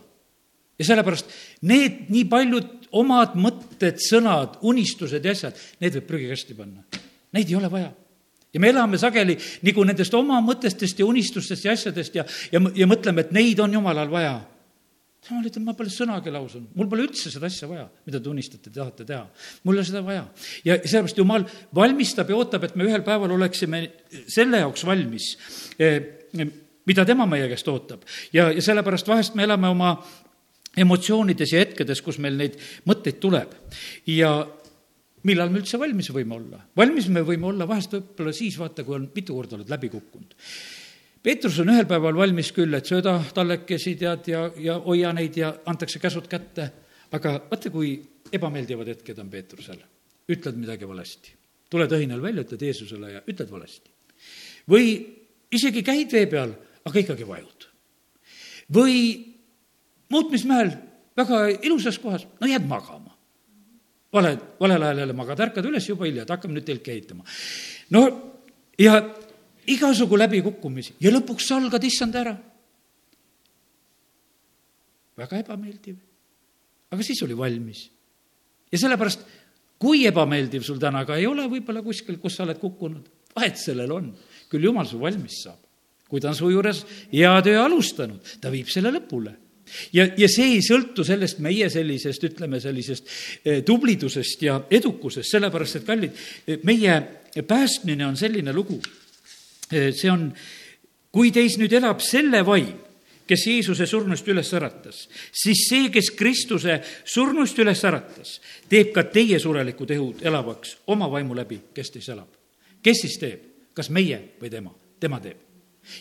[0.77, 1.31] ja sellepärast
[1.69, 6.85] need nii paljud omad mõtted, sõnad, unistused ja asjad, need võib prügikasti panna.
[7.33, 7.89] Neid ei ole vaja.
[8.53, 12.89] ja me elame sageli nagu nendest oma mõtetest ja unistustest ja asjadest ja, ja, ja
[12.89, 14.37] mõtleme, et neid on jumalal vaja
[15.31, 18.73] jumal ütleb, ma pole sõnagi lausunud, mul pole üldse seda asja vaja, mida te unistate,
[18.75, 19.25] tahate teha.
[19.65, 20.27] mul ei ole seda vaja.
[20.67, 23.83] ja sellepärast Jumal valmistab ja ootab, et me ühel päeval oleksime
[24.29, 25.33] selle jaoks valmis,
[25.79, 25.99] eh,
[26.87, 28.07] mida tema meie käest ootab.
[28.33, 29.97] ja, ja sellepärast vahest me elame oma
[30.77, 33.55] emotsioonides ja hetkedes, kus meil neid mõtteid tuleb.
[34.07, 34.33] ja
[35.27, 36.63] millal me üldse valmis võime olla?
[36.77, 40.37] valmis me võime olla vahest võib-olla siis, vaata, kui on mitu korda oled läbi kukkunud
[41.27, 45.49] Peetrus on ühel päeval valmis küll, et sööda tallekesi tead ja, ja hoia neid ja
[45.67, 46.69] antakse käsud kätte,
[47.19, 47.97] aga vaata, kui
[48.31, 49.81] ebameeldivad hetked on Peetrusel.
[50.31, 51.35] ütled midagi valesti.
[51.71, 53.91] tuled õhinal välja, ütled Jeesusele ja ütled valesti.
[54.71, 54.87] või
[55.51, 57.69] isegi käid vee peal, aga ikkagi vajud.
[58.71, 59.35] või
[60.09, 60.71] muutmismäel
[61.17, 63.19] väga ilusas kohas, no jääd magama.
[64.13, 67.25] vale, valel ajal jälle magad, ärkad üles juba hilja, et hakkame nüüd telki ehitama.
[67.91, 68.07] no
[68.79, 69.01] ja
[69.73, 72.37] igasugu läbikukkumisi ja lõpuks salgad issand ära.
[75.17, 75.97] väga ebameeldiv.
[76.91, 77.91] aga siis oli valmis.
[78.73, 79.21] ja sellepärast,
[79.79, 83.93] kui ebameeldiv sul täna ka ei ole võib-olla kuskil, kus sa oled kukkunud, vahet sellel
[83.93, 84.13] on.
[84.51, 85.59] küll jumal su valmis saab.
[86.09, 89.35] kui ta on su juures hea töö alustanud, ta viib selle lõpule
[89.93, 93.09] ja, ja see ei sõltu sellest meie sellisest, ütleme sellisest
[93.45, 96.23] eh, tublidusest ja edukusest, sellepärast et kallid,
[96.67, 97.01] meie
[97.47, 98.79] päästmine on selline lugu.
[99.71, 100.29] See on,
[101.11, 102.75] kui teis nüüd elab selle vaim,
[103.27, 108.37] kes Jeesuse surnust üles äratas, siis see, kes Kristuse surnust üles äratas,
[108.71, 112.31] teeb ka teie surelikud ehud elavaks oma vaimu läbi, kes teis elab.
[112.83, 113.43] kes siis teeb,
[113.75, 114.71] kas meie või tema?
[115.01, 115.43] tema teeb.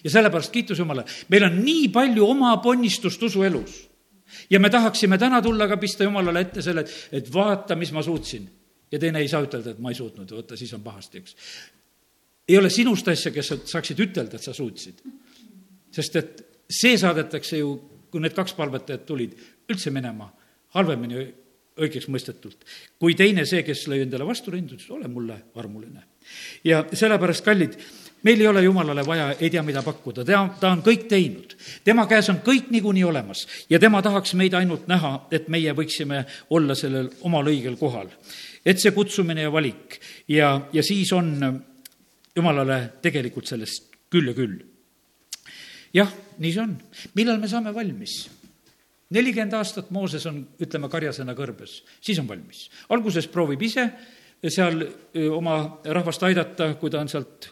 [0.04, 3.82] ja sellepärast kiitus Jumalale, meil on nii palju oma ponnistust usuelus
[4.50, 8.04] ja me tahaksime täna tulla ka pista Jumalale ette selle, et, et vaata, mis ma
[8.04, 8.50] suutsin.
[8.92, 11.36] ja teine ei saa ütelda, et ma ei suutnud, vaata, siis on pahasti, eks.
[12.50, 15.02] Ei ole sinust asja, kes sa saaksid ütelda, et sa suutsid.
[15.96, 17.76] sest et see saadetakse ju,
[18.12, 19.36] kui need kaks palvetajat tulid,
[19.72, 20.28] üldse minema
[20.76, 21.28] halvemini
[21.76, 22.64] õigeks mõistetult,
[23.00, 26.04] kui teine see, kes lõi endale vastu rindu, ütles, ole mulle armuline.
[26.64, 27.76] ja sellepärast, kallid,
[28.24, 31.56] meil ei ole jumalale vaja ei tea mida pakkuda, ta, ta on kõik teinud.
[31.84, 36.26] tema käes on kõik niikuinii olemas ja tema tahaks meid ainult näha, et meie võiksime
[36.50, 38.10] olla sellel omal õigel kohal.
[38.66, 41.64] et see kutsumine ja valik ja, ja siis on
[42.36, 44.58] jumalale tegelikult sellest küll ja küll
[45.96, 46.76] jah, nii see on.
[47.16, 48.26] millal me saame valmis?
[49.16, 52.68] nelikümmend aastat Mooses on, ütleme, karjasena kõrbes, siis on valmis.
[52.90, 53.88] alguses proovib ise
[54.52, 54.82] seal
[55.32, 57.50] oma rahvast aidata, kui ta on sealt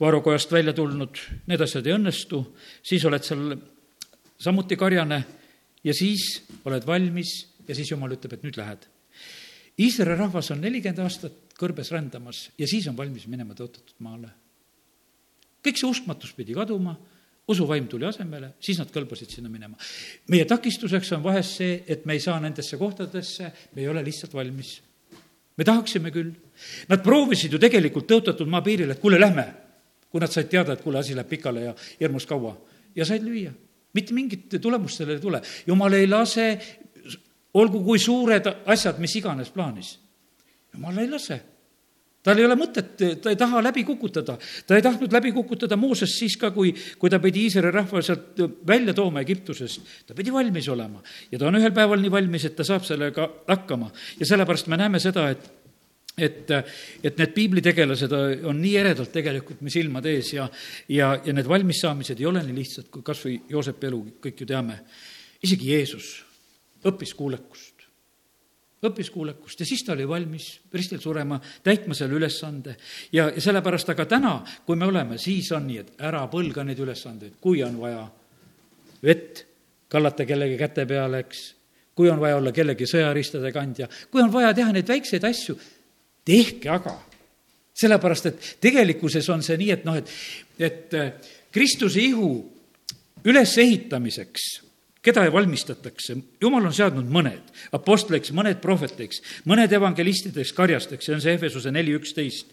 [0.00, 2.42] vaarukojast välja tulnud, need asjad ei õnnestu,
[2.84, 3.54] siis oled seal
[4.40, 5.22] samuti karjane
[5.84, 6.26] ja siis
[6.66, 7.32] oled valmis
[7.68, 8.84] ja siis jumal ütleb, et nüüd lähed.
[9.80, 14.28] Iisraeli rahvas on nelikümmend aastat kõrbes rändamas ja siis on valmis minema tõotatud maale.
[15.64, 16.96] kõik see uskmatus pidi kaduma
[17.48, 19.76] usuvaim tuli asemele, siis nad kõlbasid sinna minema.
[20.28, 24.34] meie takistuseks on vahest see, et me ei saa nendesse kohtadesse, me ei ole lihtsalt
[24.34, 24.80] valmis.
[25.56, 26.32] me tahaksime küll.
[26.88, 29.46] Nad proovisid ju tegelikult tõotatud maa piiril, et kuule, lähme.
[30.10, 32.56] kui nad said teada, et kuule, asi läheb pikale ja hirmus kaua
[32.96, 33.52] ja said lüüa.
[33.94, 35.42] mitte mingit tulemust sellele ei tule.
[35.66, 36.58] jumal ei lase,
[37.54, 39.98] olgu kui suured asjad, mis iganes plaanis.
[40.76, 41.42] Jumal ei lase
[42.26, 44.34] tal ei ole mõtet, ta ei taha läbi kukutada.
[44.66, 48.40] ta ei tahtnud läbi kukutada Mooses siis ka, kui, kui ta pidi Iisraeli rahva sealt
[48.66, 49.92] välja tooma Egiptusest.
[50.06, 53.28] ta pidi valmis olema ja ta on ühel päeval nii valmis, et ta saab sellega
[53.46, 53.92] hakkama.
[54.18, 55.52] ja sellepärast me näeme seda, et
[56.16, 56.50] et,
[57.04, 58.12] et need piiblitegelased
[58.48, 60.48] on nii eredalt tegelikult me silmade ees ja,
[60.88, 64.48] ja, ja need valmissaamised ei ole nii lihtsad, kui kas või Joosepi elu kõik ju
[64.48, 64.80] teame.
[65.44, 66.14] isegi Jeesus
[66.88, 67.75] õppis kuulekust
[68.88, 72.76] õppis kuulekust ja siis ta oli valmis ristil surema, täitma selle ülesande.
[73.12, 76.80] ja, ja sellepärast, aga täna, kui me oleme, siis on nii, et ära põlga neid
[76.82, 78.06] ülesandeid, kui on vaja
[79.02, 79.44] vett
[79.88, 81.42] kallata kellegi käte peale, eks,
[81.96, 85.56] kui on vaja olla kellegi sõjaristade kandja, kui on vaja teha neid väikseid asju,
[86.26, 86.96] tehke aga.
[87.76, 90.12] sellepärast, et tegelikkuses on see nii, et noh, et,
[90.58, 90.94] et
[91.52, 92.30] Kristuse ihu
[93.24, 94.65] ülesehitamiseks
[95.06, 101.36] keda valmistatakse, jumal on seadnud mõned apostliks, mõned prohvetiks, mõned evangelistideks, karjasteks, see on see
[101.38, 102.50] Efesuse neli üksteist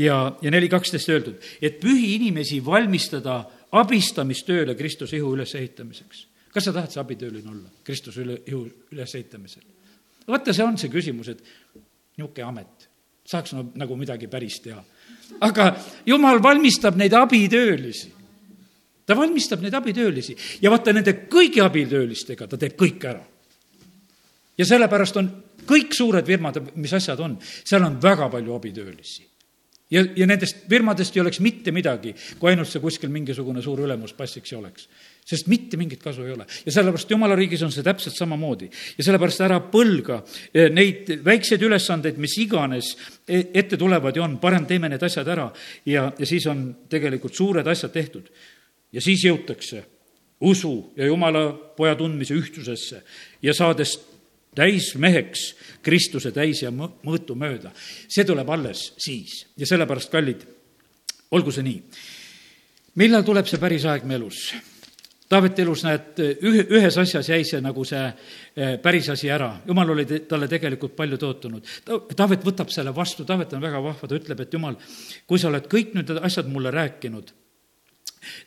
[0.00, 6.26] ja, ja neli kaksteist öeldud, et pühi inimesi valmistada abistamistööle Kristuse ihu ülesehitamiseks.
[6.52, 9.62] kas sa tahad see abitööline olla Kristuse üle, ihu ülesehitamisel?
[10.28, 11.44] vaata, see on see küsimus, et
[12.16, 12.88] niisugune amet,
[13.28, 14.80] saaks no, nagu midagi päris teha.
[15.40, 15.72] aga
[16.06, 18.21] jumal valmistab neid abitöölisi
[19.06, 23.22] ta valmistab neid abitöölisi ja vaata, nende kõigi abitöölistega ta teeb kõik ära.
[24.58, 25.30] ja sellepärast on
[25.66, 29.26] kõik suured firmad, mis asjad on, seal on väga palju abitöölisi.
[29.90, 34.14] ja, ja nendest firmadest ei oleks mitte midagi, kui ainult see kuskil mingisugune suur ülemus
[34.14, 34.88] passiks ei oleks.
[35.26, 36.46] sest mitte mingit kasu ei ole.
[36.66, 38.70] ja sellepärast jumala riigis on see täpselt samamoodi.
[38.98, 40.22] ja sellepärast ära põlga
[40.54, 45.28] eh, neid väikseid ülesandeid, mis iganes e-, ette tulevad ja on, parem teeme need asjad
[45.28, 45.50] ära
[45.86, 48.30] ja, ja siis on tegelikult suured asjad tehtud
[48.92, 49.84] ja siis jõutakse
[50.42, 53.02] usu ja Jumala poja tundmise ühtsusesse
[53.42, 53.96] ja saades
[54.54, 55.44] täismeheks
[55.82, 57.72] Kristuse täis ja mõõtu mööda.
[58.08, 60.44] see tuleb alles siis ja sellepärast, kallid,
[61.30, 61.80] olgu see nii.
[63.00, 64.52] millal tuleb see päris aeg me elus?
[65.32, 69.62] Taaveti elus, näed, ühe, ühes asjas jäi see nagu see eh, päris asi ära.
[69.66, 71.70] jumal oli talle tegelikult palju tõotunud.
[72.16, 74.76] Taavet võtab selle vastu, Taavet on väga vahva, ta ütleb, et jumal,
[75.26, 77.32] kui sa oled kõik need asjad mulle rääkinud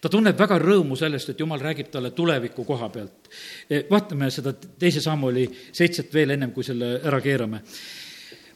[0.02, 3.30] ta tunneb väga rõõmu sellest, et jumal räägib talle tuleviku koha pealt.
[3.70, 7.62] Eh, vaatame seda teise Samuli seitset veel ennem, kui selle ära keerame.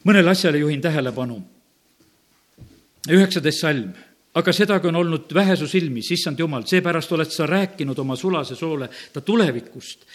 [0.04, 1.42] mõnele asjale juhin tähelepanu.
[3.08, 3.92] üheksateist salm
[4.34, 8.54] aga sedagi on olnud vähe su silmis, issand jumal, seepärast oled sa rääkinud oma sulase
[8.54, 10.06] soole ta tulevikust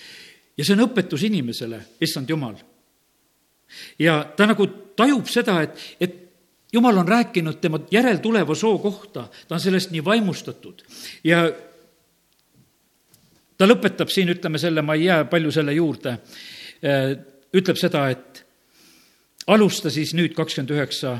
[0.57, 2.55] ja see on õpetus inimesele, issand jumal.
[3.99, 6.24] ja ta nagu tajub seda, et, et
[6.75, 10.83] jumal on rääkinud tema järeltuleva soo kohta, ta on sellest nii vaimustatud
[11.23, 11.45] ja
[13.57, 16.17] ta lõpetab siin, ütleme selle, ma ei jää palju selle juurde,
[17.55, 18.43] ütleb seda, et
[19.47, 21.17] alusta siis nüüd kakskümmend üheksa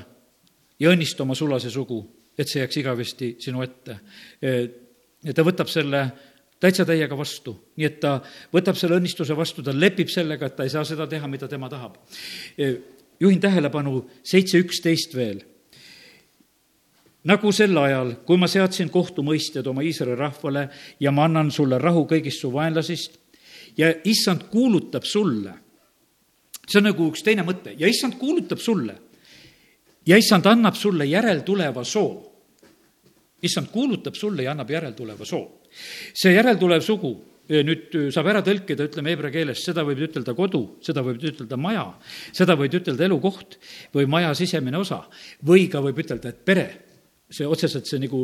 [0.80, 2.02] ja õnnista oma sulase sugu,
[2.38, 4.00] et see jääks igavesti sinu ette.
[4.42, 6.08] ja ta võtab selle
[6.60, 8.18] täitsa täiega vastu, nii et ta
[8.54, 11.70] võtab selle õnnistuse vastu, ta lepib sellega, et ta ei saa seda teha, mida tema
[11.72, 11.98] tahab.
[13.20, 15.44] Juhin tähelepanu seitse üksteist veel.
[17.26, 20.68] nagu sel ajal, kui ma seadsin kohtumõistjad oma Iisraeli rahvale
[21.00, 23.18] ja ma annan sulle rahu kõigist su vaenlasest
[23.78, 25.54] ja issand kuulutab sulle,
[26.68, 29.00] see on nagu üks teine mõte, ja issand kuulutab sulle
[30.06, 32.32] ja issand annab sulle järeltuleva soo.
[33.42, 35.62] issand kuulutab sulle ja annab järeltuleva soo.
[36.14, 41.04] see järeltulev sugu nüüd saab ära tõlkida, ütleme heebrea keeles, seda võib ütelda kodu, seda
[41.06, 41.86] võib ütelda maja,
[42.36, 43.60] seda võib ütelda elukoht
[43.94, 45.04] või maja sisemine osa.
[45.46, 46.68] Või ka võib ütelda, et pere.
[47.36, 48.20] See otseselt see nagu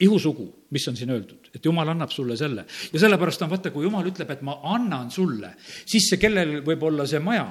[0.00, 2.64] ihusugu, mis on siin öeldud, et jumal annab sulle selle.
[2.92, 6.86] ja sellepärast on vaata, kui jumal ütleb, et ma annan sulle, siis see, kellel võib
[6.88, 7.50] olla see maja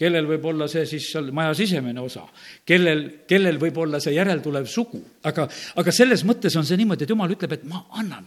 [0.00, 2.22] kellel võib olla see siis seal maja sisemine osa,
[2.64, 5.44] kellel, kellel võib olla see järeltulev sugu, aga,
[5.76, 8.24] aga selles mõttes on see niimoodi, et jumal ütleb, et ma annan,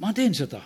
[0.00, 0.62] ma teen seda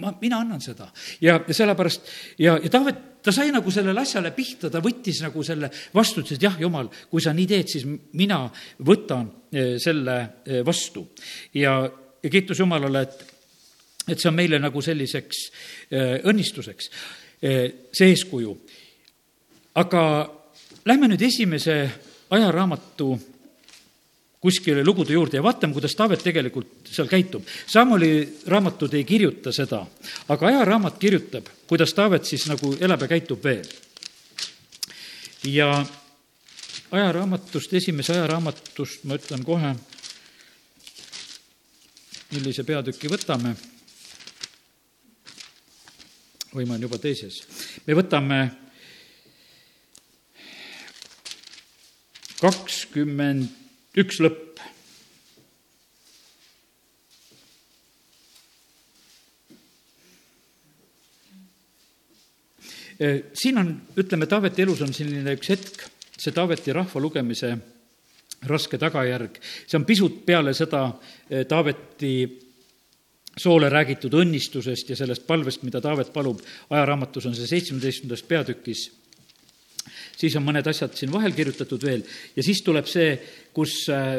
[0.00, 0.88] ma, mina annan seda
[1.24, 5.70] ja sellepärast ja, ja Taavet, ta sai nagu sellele asjale pihta, ta võttis nagu selle
[5.94, 8.44] vastu, ütles, et jah, jumal, kui sa nii teed, siis mina
[8.86, 11.06] võtan eh, selle eh, vastu.
[11.54, 11.80] ja,
[12.22, 13.24] ja kiitus Jumalale, et,
[14.08, 15.46] et see on meile nagu selliseks
[15.90, 16.92] eh, õnnistuseks,
[17.38, 18.52] see eeskuju
[19.78, 20.02] aga
[20.88, 21.76] lähme nüüd esimese
[22.34, 23.12] ajaraamatu
[24.40, 27.46] kuskile lugude juurde ja vaatame, kuidas Taavet tegelikult seal käitub.
[27.66, 29.82] Samuli raamatud ei kirjuta seda,
[30.28, 33.66] aga ajaraamat kirjutab, kuidas Taavet siis nagu elab ja käitub veel.
[35.44, 35.86] ja
[36.90, 39.74] ajaraamatust, esimese ajaraamatust ma ütlen kohe,
[42.32, 43.56] millise peatüki võtame.
[46.54, 47.42] või ma olen juba teises.
[47.86, 48.38] me võtame
[52.40, 54.44] kakskümmend üks lõpp.
[62.98, 65.84] siin on, ütleme, Taaveti elus on selline üks hetk,
[66.18, 67.52] see Taaveti rahva lugemise
[68.50, 70.80] raske tagajärg, see on pisut peale seda
[71.30, 72.12] eh, Taaveti
[73.38, 78.88] soole räägitud õnnistusest ja sellest palvest, mida Taavet palub, ajaraamatus on see seitsmeteistkümnendas peatükis
[80.18, 82.02] siis on mõned asjad siin vahel kirjutatud veel
[82.36, 83.14] ja siis tuleb see,
[83.54, 84.18] kus äh,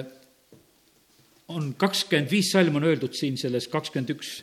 [1.50, 4.40] on kakskümmend viis salm on öeldud siin selles kakskümmend üks,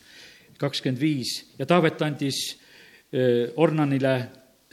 [0.59, 4.17] kakskümmend viis ja Taavet andis äh, Ornanile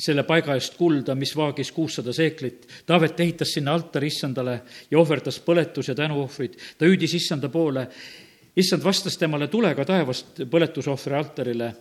[0.03, 2.65] selle paiga eest kulda, mis vaagis kuussada seeklit.
[2.89, 4.55] Taavet ehitas sinna altari issandale
[4.91, 6.57] ja ohverdas põletus- ja tänuohvrid.
[6.77, 7.87] ta hüüdis issanda poole.
[8.55, 11.73] issand vastas temale tulega taevast põletusohvri altarile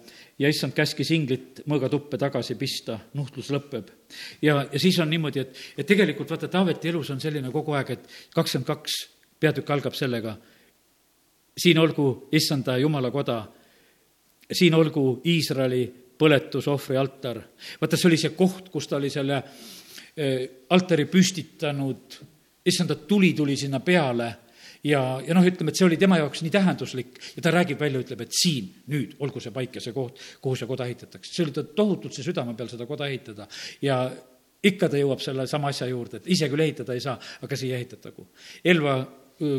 [0.43, 3.91] ja issand käskis inglit mõõgatuppe tagasi pista, nuhtlus lõpeb.
[4.43, 7.95] ja, ja siis on niimoodi, et, et tegelikult vaata, Taaveti elus on selline kogu aeg,
[7.95, 8.99] et kakskümmend kaks
[9.41, 10.37] peatükk algab sellega,
[11.59, 13.43] siin olgu issanda jumala koda,
[14.53, 15.85] siin olgu Iisraeli
[16.19, 17.41] põletusohvri altar.
[17.81, 19.43] vaata, see oli see koht, kus ta oli selle
[20.17, 22.19] eh, altari püstitanud,
[22.67, 24.31] issanda tuli tuli sinna peale
[24.85, 28.03] ja, ja noh, ütleme, et see oli tema jaoks nii tähenduslik ja ta räägib välja,
[28.03, 31.33] ütleb, et siin nüüd olgu see paik ja see koht, kuhu see koda ehitatakse.
[31.33, 33.49] see oli ta tohutult see südame peal seda koda ehitada
[33.83, 34.05] ja
[34.63, 37.79] ikka ta jõuab selle sama asja juurde, et ise küll ehitada ei saa, aga siia
[37.81, 38.29] ehitatagu.
[38.65, 39.01] Elva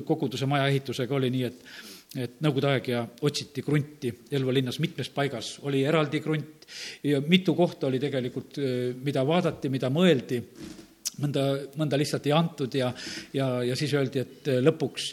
[0.07, 1.67] koguduse maja ehitusega oli nii, et
[2.13, 6.67] et Nõukogude aeg ja otsiti krunti Elva linnas mitmes paigas, oli eraldi krunt
[7.09, 8.59] ja mitu kohta oli tegelikult,
[9.01, 10.37] mida vaadati, mida mõeldi
[11.21, 11.47] mõnda,
[11.79, 12.91] mõnda lihtsalt ei antud ja,
[13.33, 15.11] ja, ja siis öeldi, et äh, lõpuks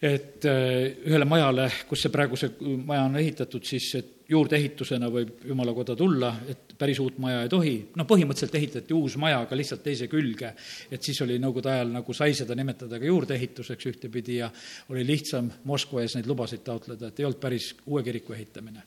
[0.00, 2.54] et äh, ühele majale, kus see praegu see
[2.88, 7.74] maja on ehitatud, siis et juurdeehitusena võib jumalakoda tulla, et päris uut maja ei tohi.
[7.96, 10.52] no põhimõtteliselt ehitati uus maja, aga lihtsalt teise külge.
[10.90, 14.50] et siis oli nõukogude ajal nagu sai seda nimetada ka juurdeehituseks ühtepidi ja
[14.90, 18.82] oli lihtsam Moskva ees neid lubasid taotleda, et ei olnud päris uue kiriku ehitamine.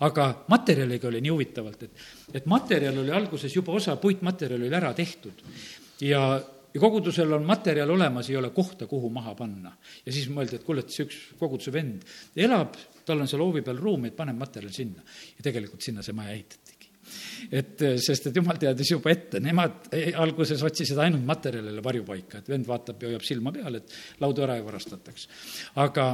[0.00, 4.92] aga materjaliga oli nii huvitavalt, et, et materjal oli alguses juba osa puitmaterjal oli ära
[4.94, 5.46] tehtud
[6.00, 6.26] ja
[6.74, 9.72] ja kogudusel on materjal olemas, ei ole kohta, kuhu maha panna.
[10.06, 12.76] ja siis mõeldi, et kuule, et see üks koguduse vend elab
[13.06, 15.02] tal on seal hoovi peal ruum, et paneme materjali sinna.
[15.36, 16.90] ja tegelikult sinna see maja ehitatigi.
[17.50, 19.88] et sest, et jumal teadis juba ette, nemad
[20.22, 24.56] alguses otsisid ainult materjalile varjupaika, et vend vaatab ja hoiab silma peal, et laudu ära
[24.56, 25.28] ei varastataks.
[25.82, 26.12] aga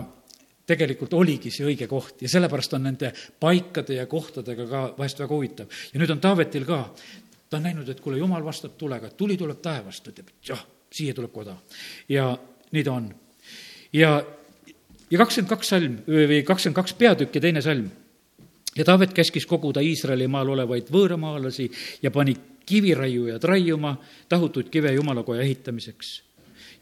[0.69, 5.35] tegelikult oligi see õige koht ja sellepärast on nende paikade ja kohtadega ka vahest väga
[5.35, 5.79] huvitav.
[5.93, 6.83] ja nüüd on Taavetil ka,
[7.49, 10.65] ta on näinud, et kuule, jumal vastab tulega, tuli tuleb taevast, ta ütleb, et jah,
[10.93, 11.57] siia tuleb koda.
[12.09, 12.31] ja
[12.73, 13.09] nii ta on.
[13.93, 14.13] ja,
[15.11, 17.91] ja kakskümmend kaks salm või kakskümmend kaks peatükki, teine salm.
[18.77, 21.71] ja Taavet käskis koguda Iisraeli maal olevaid võõramaalasi
[22.03, 22.37] ja pani
[22.67, 23.97] kiviraiujad raiuma
[24.29, 26.29] tahutuid kive jumalakoja ehitamiseks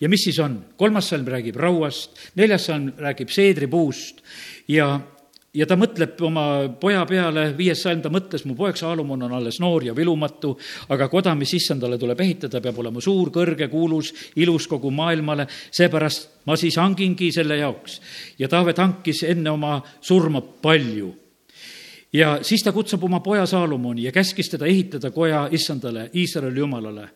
[0.01, 0.59] ja mis siis on?
[0.77, 4.22] kolmas salm räägib rauast, neljas salm räägib seedripuust
[4.68, 5.01] ja,
[5.57, 6.44] ja ta mõtleb oma
[6.80, 10.52] poja peale, viies salm, ta mõtles, mu poeg Saalomon on alles noor ja vilumatu,
[10.92, 16.46] aga koda, mis issandale tuleb ehitada, peab olema suur, kõrge, kuulus, ilus kogu maailmale, seepärast
[16.46, 18.00] ma siis hangingi selle jaoks.
[18.38, 21.14] ja Taavet hankis enne oma surma palju
[22.12, 27.09] ja siis ta kutsub oma poja Saalomoni ja käskis teda ehitada koja issandale, Iisraeli jumalale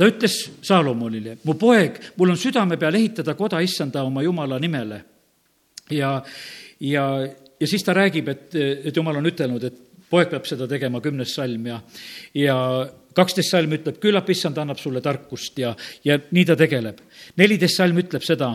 [0.00, 0.34] ta ütles
[0.64, 5.02] Saalomonile, mu poeg, mul on südame peal ehitada koda issanda oma jumala nimele.
[5.90, 6.22] ja,
[6.80, 7.04] ja,
[7.60, 8.54] ja siis ta räägib, et,
[8.90, 9.78] et jumal on ütelnud, et
[10.10, 11.78] poeg peab seda tegema, kümnes salm ja,
[12.34, 12.56] ja
[13.14, 15.74] kaksteist salm ütleb, küllap issand annab sulle tarkust ja,
[16.04, 16.98] ja nii ta tegeleb.
[17.38, 18.50] neliteist salm ütleb seda,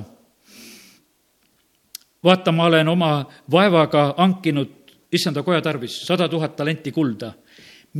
[2.26, 3.12] vaata, ma olen oma
[3.52, 7.32] vaevaga hankinud issanda koja tarvis sada tuhat talenti kulda,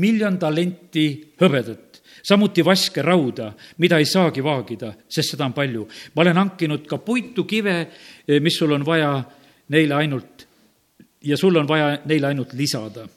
[0.02, 1.06] miljon talenti
[1.40, 5.88] hõbedat, samuti vaske rauda, mida ei saagi vaagida, sest seda on palju.
[6.16, 7.78] ma olen hankinud ka puitu, kive,
[8.42, 9.14] mis sul on vaja
[9.70, 10.48] neile ainult
[11.24, 13.08] ja sul on vaja neile ainult lisada.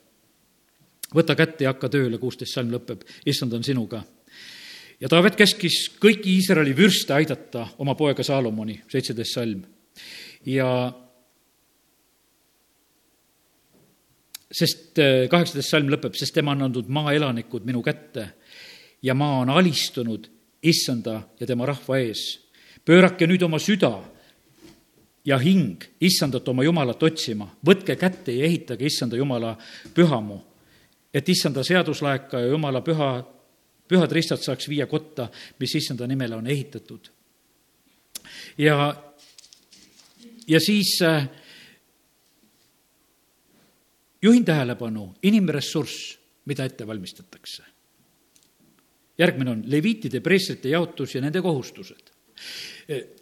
[1.14, 4.02] võta kätte ja hakka tööle, kuusteist salm lõpeb, issand on sinuga
[5.00, 9.62] ja Taavet käskis kõiki Iisraeli vürste aidata oma poega Saalomoni, seitseteist salm.
[10.46, 10.92] ja
[14.50, 18.30] sest eh, kaheksateist salm lõpeb, sest tema on andnud maaelanikud minu kätte
[19.02, 20.28] ja maa on alistunud
[20.62, 22.40] issanda ja tema rahva ees.
[22.84, 23.92] pöörake nüüd oma süda
[25.28, 29.52] ja hing issandat oma Jumalat otsima, võtke kätte ja ehitage issanda Jumala
[29.94, 30.38] pühamu,
[31.12, 33.10] et issanda seaduslaeka ja Jumala püha,
[33.88, 35.28] pühad ristad saaks viia kotta,
[35.60, 37.10] mis issanda nimele on ehitatud.
[38.58, 38.94] ja,
[40.48, 41.28] ja siis äh,
[44.22, 46.16] juhin tähelepanu, inimressurss,
[46.48, 47.68] mida ette valmistatakse
[49.18, 52.12] järgmine on leviitide, preestrite jaotus ja nende kohustused.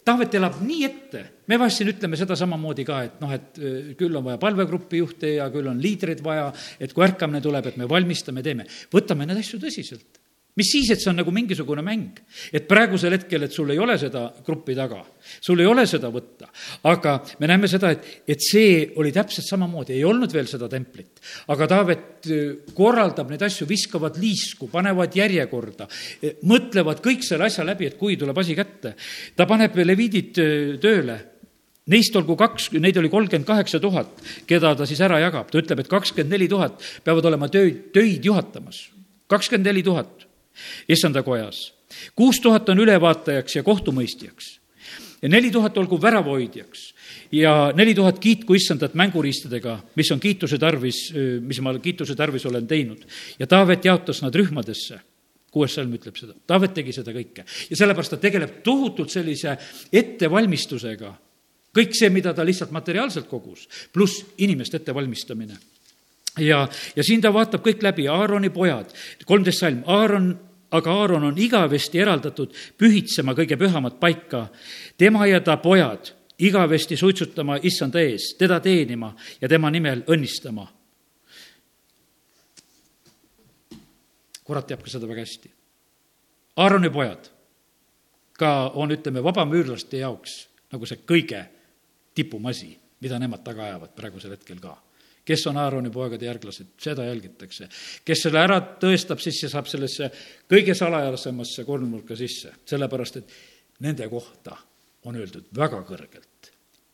[0.06, 3.88] Taavet elab nii ette, me vahest siin ütleme seda samamoodi ka, et noh, et eh,
[3.98, 7.80] küll on vaja palvegrupi juhte ja küll on liidreid vaja, et kui ärkamine tuleb, et
[7.80, 8.68] me valmistame, teeme.
[8.92, 10.22] võtame neid asju tõsiselt
[10.56, 12.20] mis siis, et see on nagu mingisugune mäng.
[12.52, 15.02] et praegusel hetkel, et sul ei ole seda gruppi taga,
[15.40, 16.48] sul ei ole seda võtta,
[16.88, 21.20] aga me näeme seda, et, et see oli täpselt samamoodi, ei olnud veel seda templit.
[21.52, 27.66] aga Taavet äh, korraldab neid asju, viskavad liisku, panevad järjekorda, äh, mõtlevad kõik selle asja
[27.66, 28.96] läbi, et kui tuleb asi kätte.
[29.36, 31.22] ta paneb leviidid äh, tööle
[31.86, 34.18] Neist olgu kaks, neid oli kolmkümmend kaheksa tuhat,
[34.50, 38.26] keda ta siis ära jagab, ta ütleb, et kakskümmend neli tuhat peavad olema töid, töid
[38.26, 38.88] juhatamas.
[39.30, 40.25] kakskümmend neli tuhat
[40.88, 41.72] issanda kojas.
[42.16, 44.58] kuus tuhat on ülevaatajaks ja kohtumõistjaks
[45.22, 46.94] ja neli tuhat olgu väravahoidjaks
[47.32, 52.66] ja neli tuhat kiitku issandat mänguriistadega, mis on kiituse tarvis, mis ma kiituse tarvis olen
[52.66, 53.06] teinud.
[53.38, 55.00] ja Taavet jaotas nad rühmadesse
[55.56, 59.56] kuues salm ütleb seda, Taavet tegi seda kõike ja sellepärast ta tegeleb tohutult sellise
[59.92, 61.14] ettevalmistusega.
[61.76, 65.56] kõik see, mida ta lihtsalt materiaalselt kogus, pluss inimeste ettevalmistamine.
[66.38, 68.92] ja, ja siin ta vaatab kõik läbi, Aaroni pojad,
[69.24, 70.34] kolmteist salm, Aaron
[70.70, 74.48] aga Aaron on igavesti eraldatud pühitsema kõige pühamat paika.
[74.98, 80.66] tema ja ta pojad igavesti suitsutama issanda ees, teda teenima ja tema nimel õnnistama.
[84.44, 85.50] kurat teab ka seda väga hästi.
[86.56, 87.30] Aaroni pojad
[88.38, 91.40] ka on, ütleme, vabamüürlaste jaoks nagu see kõige
[92.14, 94.85] tipum asi, mida nemad taga ajavad praegusel hetkel ka
[95.26, 97.68] kes on Aaroni poegade järglased, seda jälgitakse.
[98.04, 100.10] kes selle ära tõestab, siis see saab sellesse
[100.50, 103.36] kõige salajasemasse kolmnurka sisse, sellepärast et
[103.86, 104.56] nende kohta
[105.06, 106.50] on öeldud väga kõrgelt,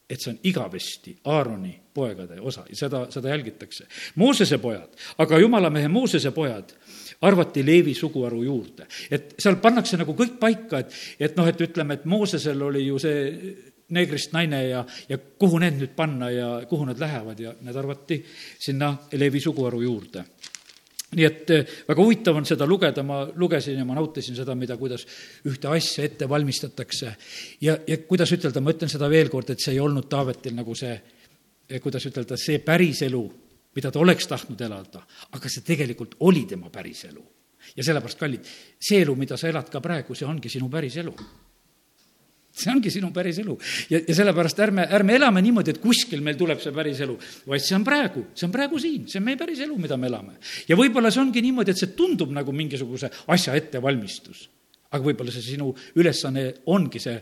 [0.08, 3.86] et see on igavesti Aaroni poegade osa ja seda, seda jälgitakse.
[4.20, 6.72] Moosese pojad, aga jumalamehe Moosese pojad
[7.22, 8.86] arvati Leevi suguharu juurde.
[9.10, 12.98] et seal pannakse nagu kõik paika, et, et noh, et ütleme, et Moosesel oli ju
[12.98, 17.76] see neegrist naine ja, ja kuhu need nüüd panna ja kuhu nad lähevad ja need
[17.76, 18.22] arvati
[18.58, 20.24] sinna Leevi suguharu juurde
[21.12, 24.78] nii et eh, väga huvitav on seda lugeda, ma lugesin ja ma nautisin seda, mida,
[24.80, 25.04] kuidas
[25.48, 27.12] ühte asja ette valmistatakse.
[27.60, 30.76] ja, ja kuidas ütelda, ma ütlen seda veel kord, et see ei olnud Taavetil nagu
[30.78, 30.94] see,
[31.68, 33.22] eh, kuidas ütelda, see päriselu,
[33.76, 35.04] mida ta oleks tahtnud elada,
[35.36, 37.24] aga see tegelikult oli tema päriselu.
[37.76, 38.48] ja sellepärast, kallid,
[38.80, 41.14] see elu, mida sa elad ka praegu, see ongi sinu päriselu
[42.52, 43.56] see ongi sinu päris elu.
[43.90, 47.16] ja, ja sellepärast ärme, ärme elame niimoodi, et kuskil meil tuleb see päris elu,
[47.48, 50.10] vaid see on praegu, see on praegu siin, see on meie päris elu, mida me
[50.10, 50.38] elame.
[50.68, 54.48] ja võib-olla see ongi niimoodi, et see tundub nagu mingisuguse asja ettevalmistus.
[54.92, 57.16] aga võib-olla see sinu ülesanne ongi see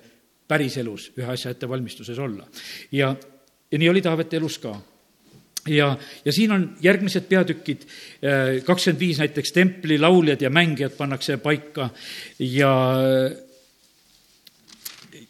[0.51, 2.49] päriselus ühe asja ettevalmistuses olla.
[2.91, 3.14] ja,
[3.70, 4.74] ja nii oli Taaveti elus ka
[5.68, 5.93] ja,
[6.24, 7.87] ja siin on järgmised peatükid,
[8.64, 11.91] kakskümmend viis näiteks templi lauljad ja mängijad pannakse paika
[12.39, 12.72] ja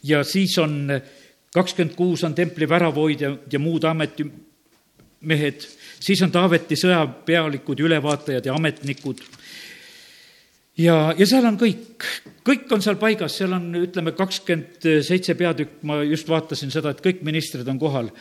[0.03, 0.89] ja siis on
[1.55, 5.67] kakskümmend kuus on templi väravoidja ja muud ametimehed,
[6.01, 9.23] siis on Taaveti sõjapealikud, ülevaatajad ja ametnikud.
[10.79, 12.07] ja, ja seal on kõik,
[12.47, 17.03] kõik on seal paigas, seal on, ütleme, kakskümmend seitse peatükk, ma just vaatasin seda, et
[17.05, 18.13] kõik ministrid on kohal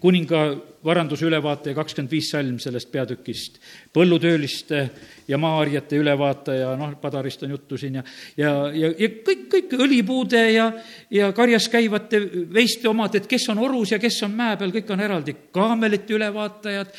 [0.00, 0.42] kuninga
[0.84, 3.58] varanduse ülevaataja, kakskümmend viis salm sellest peatükist,
[3.94, 4.82] põllutööliste
[5.28, 8.04] ja maaharjate ülevaataja, noh, padarist on juttu siin ja,
[8.38, 10.68] ja, ja, ja kõik, kõik õlipuude ja,
[11.10, 12.20] ja karjas käivate
[12.54, 16.14] veiste omad, et kes on orus ja kes on mäe peal, kõik on eraldi, kaamelite
[16.18, 16.94] ülevaatajad,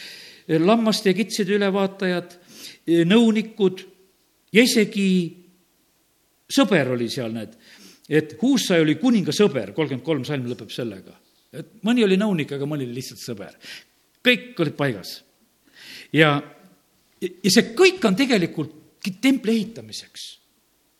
[0.65, 2.35] lammaste ja kitside ülevaatajad,
[3.07, 3.85] nõunikud
[4.55, 5.09] ja isegi
[6.49, 7.55] sõber oli seal, need,
[8.09, 11.15] et Huusai oli kuninga sõber, kolmkümmend kolm salm lõpeb sellega
[11.53, 13.55] et mõni oli nõunik, aga mõni oli lihtsalt sõber.
[14.25, 15.23] kõik olid paigas.
[16.13, 16.41] ja,
[17.21, 18.75] ja see kõik on tegelikult
[19.21, 20.39] templi ehitamiseks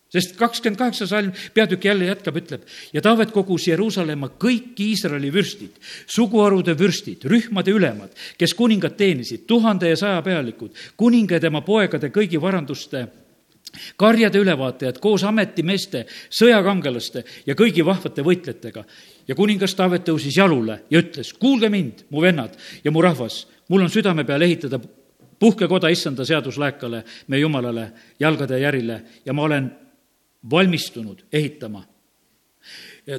[0.10, 5.76] sest kakskümmend kaheksa salm peatükk jälle jätkab, ütleb ja Taavet kogus Jeruusalemma kõik Iisraeli vürstid,
[6.10, 12.10] suguharude vürstid, rühmade ülemad, kes kuningat teenisid, tuhande ja saja pealikud, kuninga ja tema poegade
[12.16, 13.06] kõigi varanduste
[13.98, 18.84] karjade ülevaatajad koos ametimeeste, sõjakangelaste ja kõigi vahvate võitlejatega
[19.28, 23.86] ja kuningas Taavet tõusis jalule ja ütles, kuulge mind, mu vennad ja mu rahvas, mul
[23.86, 24.80] on südame peal ehitada
[25.40, 29.70] puhkekoda issanda seaduslaekale, meie jumalale, jalgade järile ja ma olen
[30.52, 31.84] valmistunud ehitama.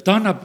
[0.05, 0.43] ta annab,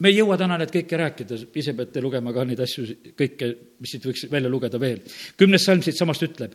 [0.00, 2.86] me ei jõua täna need kõike rääkida, ise peate lugema ka neid asju,
[3.18, 5.00] kõike, mis siit võiks välja lugeda veel.
[5.36, 6.54] kümnes salm siitsamast ütleb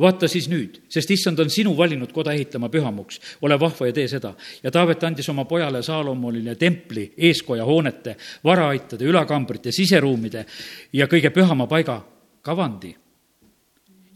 [0.00, 4.08] vaata siis nüüd, sest issand on sinu valinud koda ehitama pühamuks, ole vahva ja tee
[4.08, 4.34] seda.
[4.62, 10.44] ja Taavet andis oma pojale Saalomonile templi, eeskoja hoonete, varaaitade, ülakambrite, siseruumide
[10.92, 12.02] ja kõige pühama paiga
[12.42, 12.96] kavandi.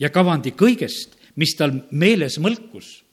[0.01, 3.05] ja kavandi kõigest, mis tal meeles mõlkus.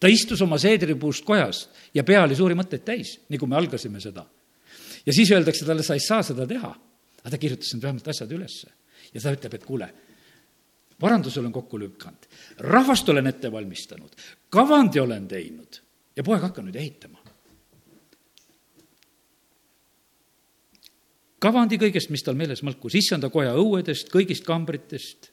[0.00, 4.26] ta istus oma seedripuust kojas ja pea oli suuri mõtteid täis, kui me algasime seda.
[5.06, 6.76] ja siis öeldakse talle, sa ei saa seda teha.
[7.22, 8.68] aga ta kirjutas need vähemalt asjad ülesse
[9.14, 9.92] ja ta ütleb, et kuule
[11.02, 12.28] varanduse olen kokku lükanud,
[12.58, 14.14] rahvast olen ette valmistanud,
[14.50, 15.82] kavandi olen teinud
[16.16, 17.18] ja poeg, hakka nüüd ehitama.
[21.42, 25.32] kavandi kõigest, mis tal meeles mõlkus, issanda koja õuedest, kõigist kambritest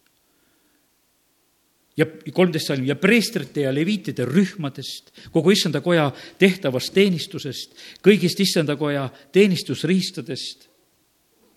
[1.99, 6.07] ja kolmteist salm ja preestrite ja leviitide rühmadest, kogu issanda koja
[6.41, 10.67] tehtavast teenistusest, kõigist issanda koja teenistusriistadest.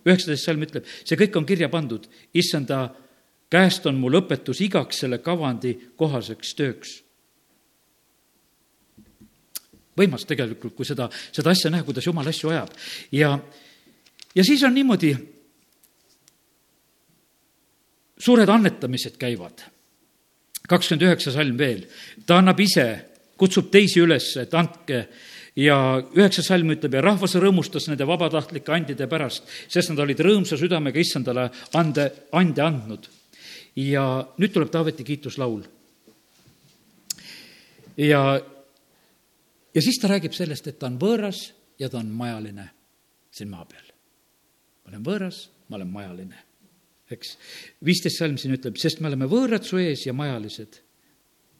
[0.02, 2.88] üheksateist salm ütleb, see kõik on kirja pandud issanda
[3.52, 6.98] käest on mul õpetus igaks selle kavandi kohaseks tööks.
[9.92, 12.70] võimas tegelikult, kui seda, seda asja näha, kuidas jumal asju ajab
[13.12, 13.34] ja,
[14.32, 15.12] ja siis on niimoodi,
[18.16, 19.68] suured annetamised käivad.
[20.68, 21.84] kakskümmend üheksa salm veel,
[22.24, 22.86] ta annab ise,
[23.36, 25.08] kutsub teisi üles, et andke
[25.60, 25.76] ja
[26.16, 31.02] üheksas salm ütleb ja rahvas rõõmustas nende vabatahtlike andide pärast, sest nad olid rõõmsa südamega
[31.02, 33.10] issandale ande, ande andnud
[33.76, 34.04] ja
[34.38, 35.62] nüüd tuleb Taaveti kiituslaul.
[37.96, 38.40] ja,
[39.74, 42.68] ja siis ta räägib sellest, et ta on võõras ja ta on majaline
[43.30, 43.86] siin maa peal.
[44.84, 46.44] ma olen võõras, ma olen majaline,
[47.10, 47.36] eks.
[47.84, 50.80] viisteist salm siin ütleb, sest me oleme võõrad su ees ja majalised,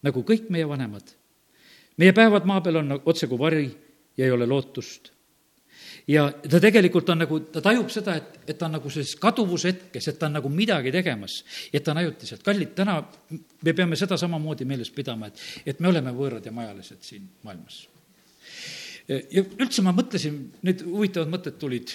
[0.03, 1.15] nagu kõik meie vanemad.
[1.97, 3.67] meie päevad maa peal on otse kui vari
[4.17, 5.12] ja ei ole lootust
[6.11, 10.09] ja ta tegelikult on nagu, ta tajub seda, et, et ta on nagu selles kaduvushetkes,
[10.11, 11.41] et ta on nagu midagi tegemas,
[11.73, 12.43] et ta on ajutiselt.
[12.47, 12.99] kallid, täna
[13.31, 17.85] me peame seda samamoodi meeles pidama, et, et me oleme võõrad ja majalised siin maailmas.
[19.09, 21.95] ja üldse ma mõtlesin, need huvitavad mõtted tulid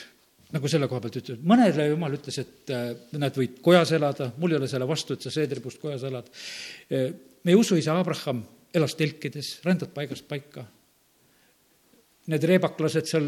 [0.55, 4.53] nagu selle koha pealt ütles, mõnele jumal ütles, et äh, näed, võid kojas elada, mul
[4.53, 6.29] ei ole selle vastu, et sa seedripuust kojas elad.
[7.43, 8.45] meie usuisa Abraham
[8.75, 10.63] elas telkides, rändad paigast paika
[12.27, 13.27] need reebaklased seal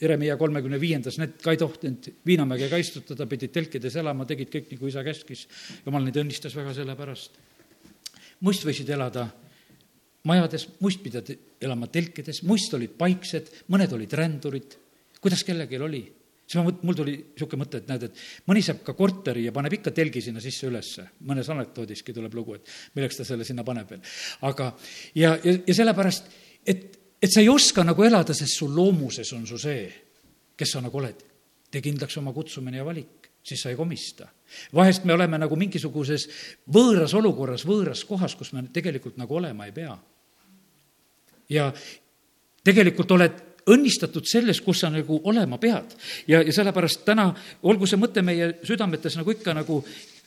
[0.00, 4.74] Jeremiah kolmekümne viiendas, need ka ei tohtinud Viinamäge ka istutada, pidid telkides elama, tegid kõik,
[4.74, 5.46] nagu isa käskis.
[5.86, 7.38] jumal neid õnnistas väga selle pärast.
[8.40, 9.28] must võisid elada
[10.24, 14.76] majades, must pidid elama telkides, must olid paiksed, mõned olid rändurid,
[15.20, 16.04] kuidas kellelgi oli
[16.44, 18.18] siis ma mul tuli niisugune mõte, et näed, et
[18.50, 21.06] mõni saab ka korteri ja paneb ikka telgi sinna sisse ülesse.
[21.24, 24.02] mõnes anekdoodiski tuleb lugu, et milleks ta selle sinna paneb veel.
[24.42, 24.74] aga,
[25.14, 26.28] ja, ja, ja sellepärast,
[26.66, 29.84] et et sa ei oska nagu elada, sest sul loomuses on su see,
[30.56, 31.30] kes sa nagu oled.
[31.74, 34.28] tee kindlaks oma kutsumine ja valik, siis sa ei komista.
[34.74, 36.28] vahest me oleme nagu mingisuguses
[36.70, 39.96] võõras olukorras, võõras kohas, kus me tegelikult nagu olema ei pea.
[41.48, 41.72] ja
[42.64, 45.96] tegelikult oled õnnistatud selles, kus sa nagu olema pead.
[46.28, 47.30] ja, ja sellepärast täna
[47.62, 49.80] olgu see mõte meie südametes nagu ikka nagu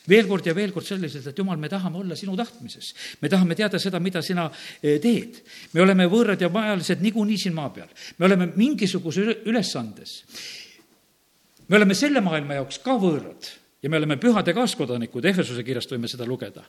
[0.08, 2.94] veel kord ja veel kord selliselt, et jumal, me tahame olla sinu tahtmises.
[3.22, 4.50] me tahame teada seda, mida sina
[4.82, 5.42] eh, teed.
[5.74, 7.90] me oleme võõrad ja majalised niikuinii siin maa peal.
[8.18, 10.24] me oleme mingisuguse ülesandes.
[11.68, 13.52] me oleme selle maailma jaoks ka võõrad
[13.84, 16.64] ja me oleme pühade kaaskodanikud, Ehesuse kirjast võime seda lugeda.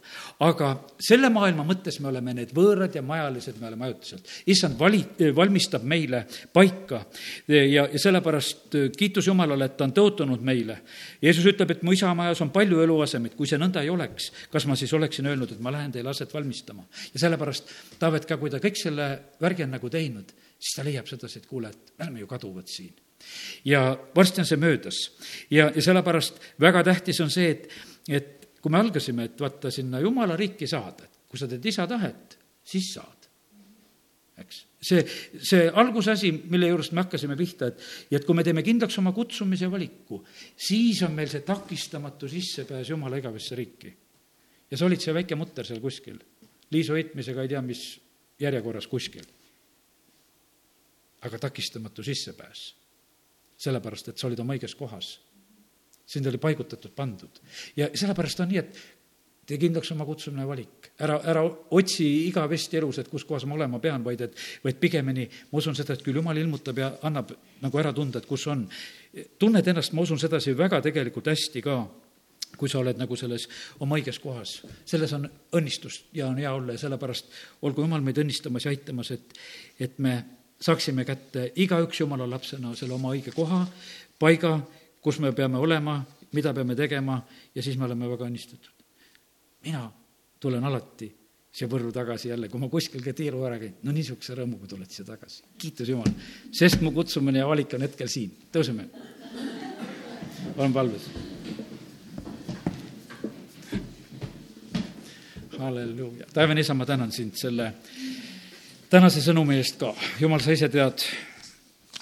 [0.44, 0.68] aga
[1.00, 4.28] selle maailma mõttes me oleme need võõrad ja majalised, me oleme ajutiselt.
[4.46, 7.04] issand vali-, valmistab meile paika
[7.48, 10.82] ja, ja sellepärast kiitus Jumalale, et ta on tõotanud meile.
[11.22, 14.68] Jeesus ütleb, et mu isa majas on palju eluasemeid, kui see nõnda ei oleks, kas
[14.68, 16.84] ma siis oleksin öelnud, et ma lähen teile aset valmistama.
[17.14, 21.08] ja sellepärast Taavet ka, kui ta kõik selle värgi on nagu teinud, siis ta leiab
[21.08, 23.07] sedasi, et kuule, et me oleme ju kaduvad siin
[23.64, 24.96] ja varsti on see möödas.
[25.50, 27.68] ja, ja sellepärast väga tähtis on see, et,
[28.08, 31.86] et kui me algasime, et vaata, sinna jumala riiki saada, et kui sa teed isa
[31.86, 33.28] tahet, siis saad.
[34.38, 34.58] eks,
[34.90, 35.02] see,
[35.42, 39.12] see algusasi, mille juurest me hakkasime pihta, et, ja et kui me teeme kindlaks oma
[39.16, 40.20] kutsumise valiku,
[40.54, 43.94] siis on meil see takistamatu sissepääs jumala igavesse riiki.
[44.70, 46.20] ja sa olid see väike mutter seal kuskil,
[46.70, 47.84] liisu heitmisega ei tea mis
[48.38, 49.26] järjekorras kuskil.
[51.26, 52.77] aga takistamatu sissepääs
[53.58, 55.18] sellepärast et sa olid oma õiges kohas.
[56.08, 57.40] sind oli paigutatud, pandud.
[57.76, 58.78] ja sellepärast on nii, et
[59.48, 60.90] tee kindlaks oma kutsumine ja valik.
[61.00, 65.28] ära, ära otsi igavesti elus, et kus kohas ma olema pean, vaid et, vaid pigemini
[65.52, 67.32] ma usun seda, et küll jumal ilmutab ja annab
[67.62, 68.68] nagu ära tunda, et kus on.
[69.38, 71.80] tunned ennast, ma usun sedasi, väga tegelikult hästi ka
[72.58, 73.46] kui sa oled nagu selles
[73.84, 74.62] oma õiges kohas.
[74.84, 77.32] selles on õnnistust ja on hea olla ja sellepärast
[77.62, 79.38] olgu Jumal meid õnnistamas ja aitamas, et,
[79.80, 80.16] et me
[80.60, 83.62] saaksime kätte igaüks jumala lapsena selle oma õige koha,
[84.18, 84.58] paiga,
[85.02, 86.00] kus me peame olema,
[86.32, 87.20] mida peame tegema
[87.54, 88.74] ja siis me oleme väga õnnistatud.
[89.64, 89.90] mina
[90.40, 91.08] tulen alati
[91.52, 94.90] siia Võrru tagasi jälle, kui ma kuskil ka tiiru ära käin, no niisuguse rõõmuga tuled
[94.90, 95.42] siia tagasi.
[95.58, 96.12] kiitus Jumal,
[96.52, 98.88] sest mu kutsumine ja valik on hetkel siin, tõuseme.
[100.56, 101.10] olen palves.
[105.58, 107.72] halleluuja, taevane isa, ma tänan sind selle
[108.90, 109.92] tänase sõnumi eest ka.
[110.20, 111.04] jumal, sa ise tead,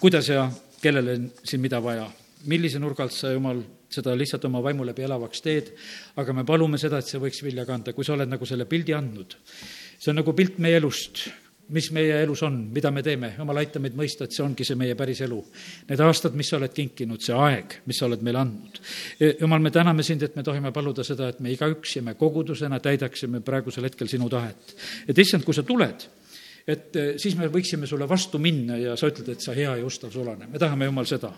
[0.01, 0.47] kuidas ja
[0.83, 2.07] kellele siin mida vaja.
[2.47, 3.59] millise nurga alt sa, Jumal,
[3.91, 5.73] seda lihtsalt oma vaimu läbi elavaks teed,
[6.17, 8.95] aga me palume seda, et see võiks vilja kanda, kui sa oled nagu selle pildi
[8.95, 9.35] andnud.
[9.99, 11.25] see on nagu pilt meie elust,
[11.75, 14.77] mis meie elus on, mida me teeme, jumal, aita meid mõista, et see ongi see
[14.79, 15.41] meie päris elu.
[15.89, 18.79] Need aastad, mis sa oled kinkinud, see aeg, mis sa oled meile andnud.
[19.41, 22.79] jumal, me täname sind, et me tohime paluda seda, et me igaüks ja me kogudusena
[22.79, 24.77] täidaksime praegusel hetkel sinu tahet.
[25.09, 26.07] et issand, kui sa tuled,
[26.67, 29.87] et eh, siis me võiksime sulle vastu minna ja sa ütled, et sa hea ja
[29.87, 30.49] ustav sulane.
[30.51, 31.31] me tahame, Jumal, seda.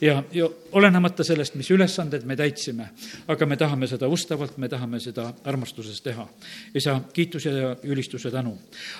[0.00, 0.48] ja, ja
[0.78, 2.90] olenemata sellest, mis ülesanded me täitsime,
[3.28, 6.28] aga me tahame seda ustavalt, me tahame seda armastuses teha.
[6.74, 8.56] isa, kiituse ja ülistuse tänu.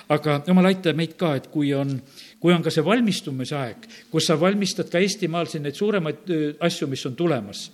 [0.09, 1.95] aga Jumal, aita meid ka, et kui on,
[2.39, 6.47] kui on ka see valmistumise aeg, kus sa valmistad ka Eestimaal siin neid suuremaid eh,
[6.59, 7.69] asju, mis on tulemas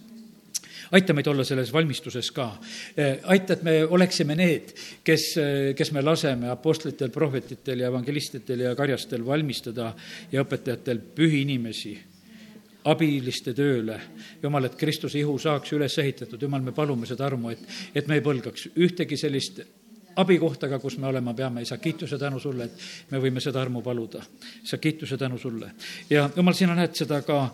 [0.91, 2.49] aita meid olla selles valmistuses ka.
[2.97, 4.73] Eh, aita, et me oleksime need,
[5.03, 9.93] kes, eh, kes me laseme apostlitel, prohvetitel ja evangelistidel ja karjastel valmistada
[10.31, 11.95] ja õpetajatel pühi inimesi
[12.85, 13.99] abiliste tööle.
[14.43, 17.59] jumal, et Kristuse ihu saaks üles ehitatud, jumal, me palume seda armu, et,
[17.95, 19.61] et me ei põlgaks ühtegi sellist
[20.15, 23.81] abikohta ka, kus me olema peame, isa, kiituse tänu sulle, et me võime seda armu
[23.83, 24.21] paluda.
[24.63, 25.71] isa, kiituse tänu sulle.
[26.09, 27.49] ja jumal, sina näed seda ka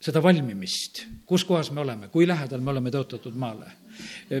[0.00, 3.68] seda valmimist, kus kohas me oleme, kui lähedal me oleme tõotatud maale.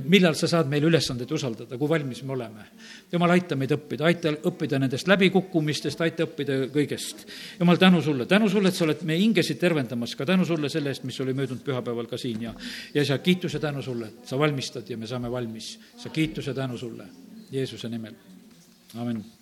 [0.08, 2.64] millal sa saad meile ülesandeid usaldada, kui valmis me oleme.
[3.12, 7.26] jumal, aita meid õppida, aita õppida nendest läbikukkumistest, aita õppida kõigest.
[7.58, 10.94] jumal, tänu sulle, tänu sulle, et sa oled meie hingesid tervendamas, ka tänu sulle selle
[10.94, 12.42] eest, mis oli möödunud pühapäeval ka siin.
[12.42, 12.54] Ja
[12.94, 15.78] ja sa kiituse tänu sulle, et sa valmistad ja me saame valmis.
[15.96, 17.04] sa kiituse tänu sulle
[17.52, 18.14] Jeesuse nimel,
[18.94, 19.39] amin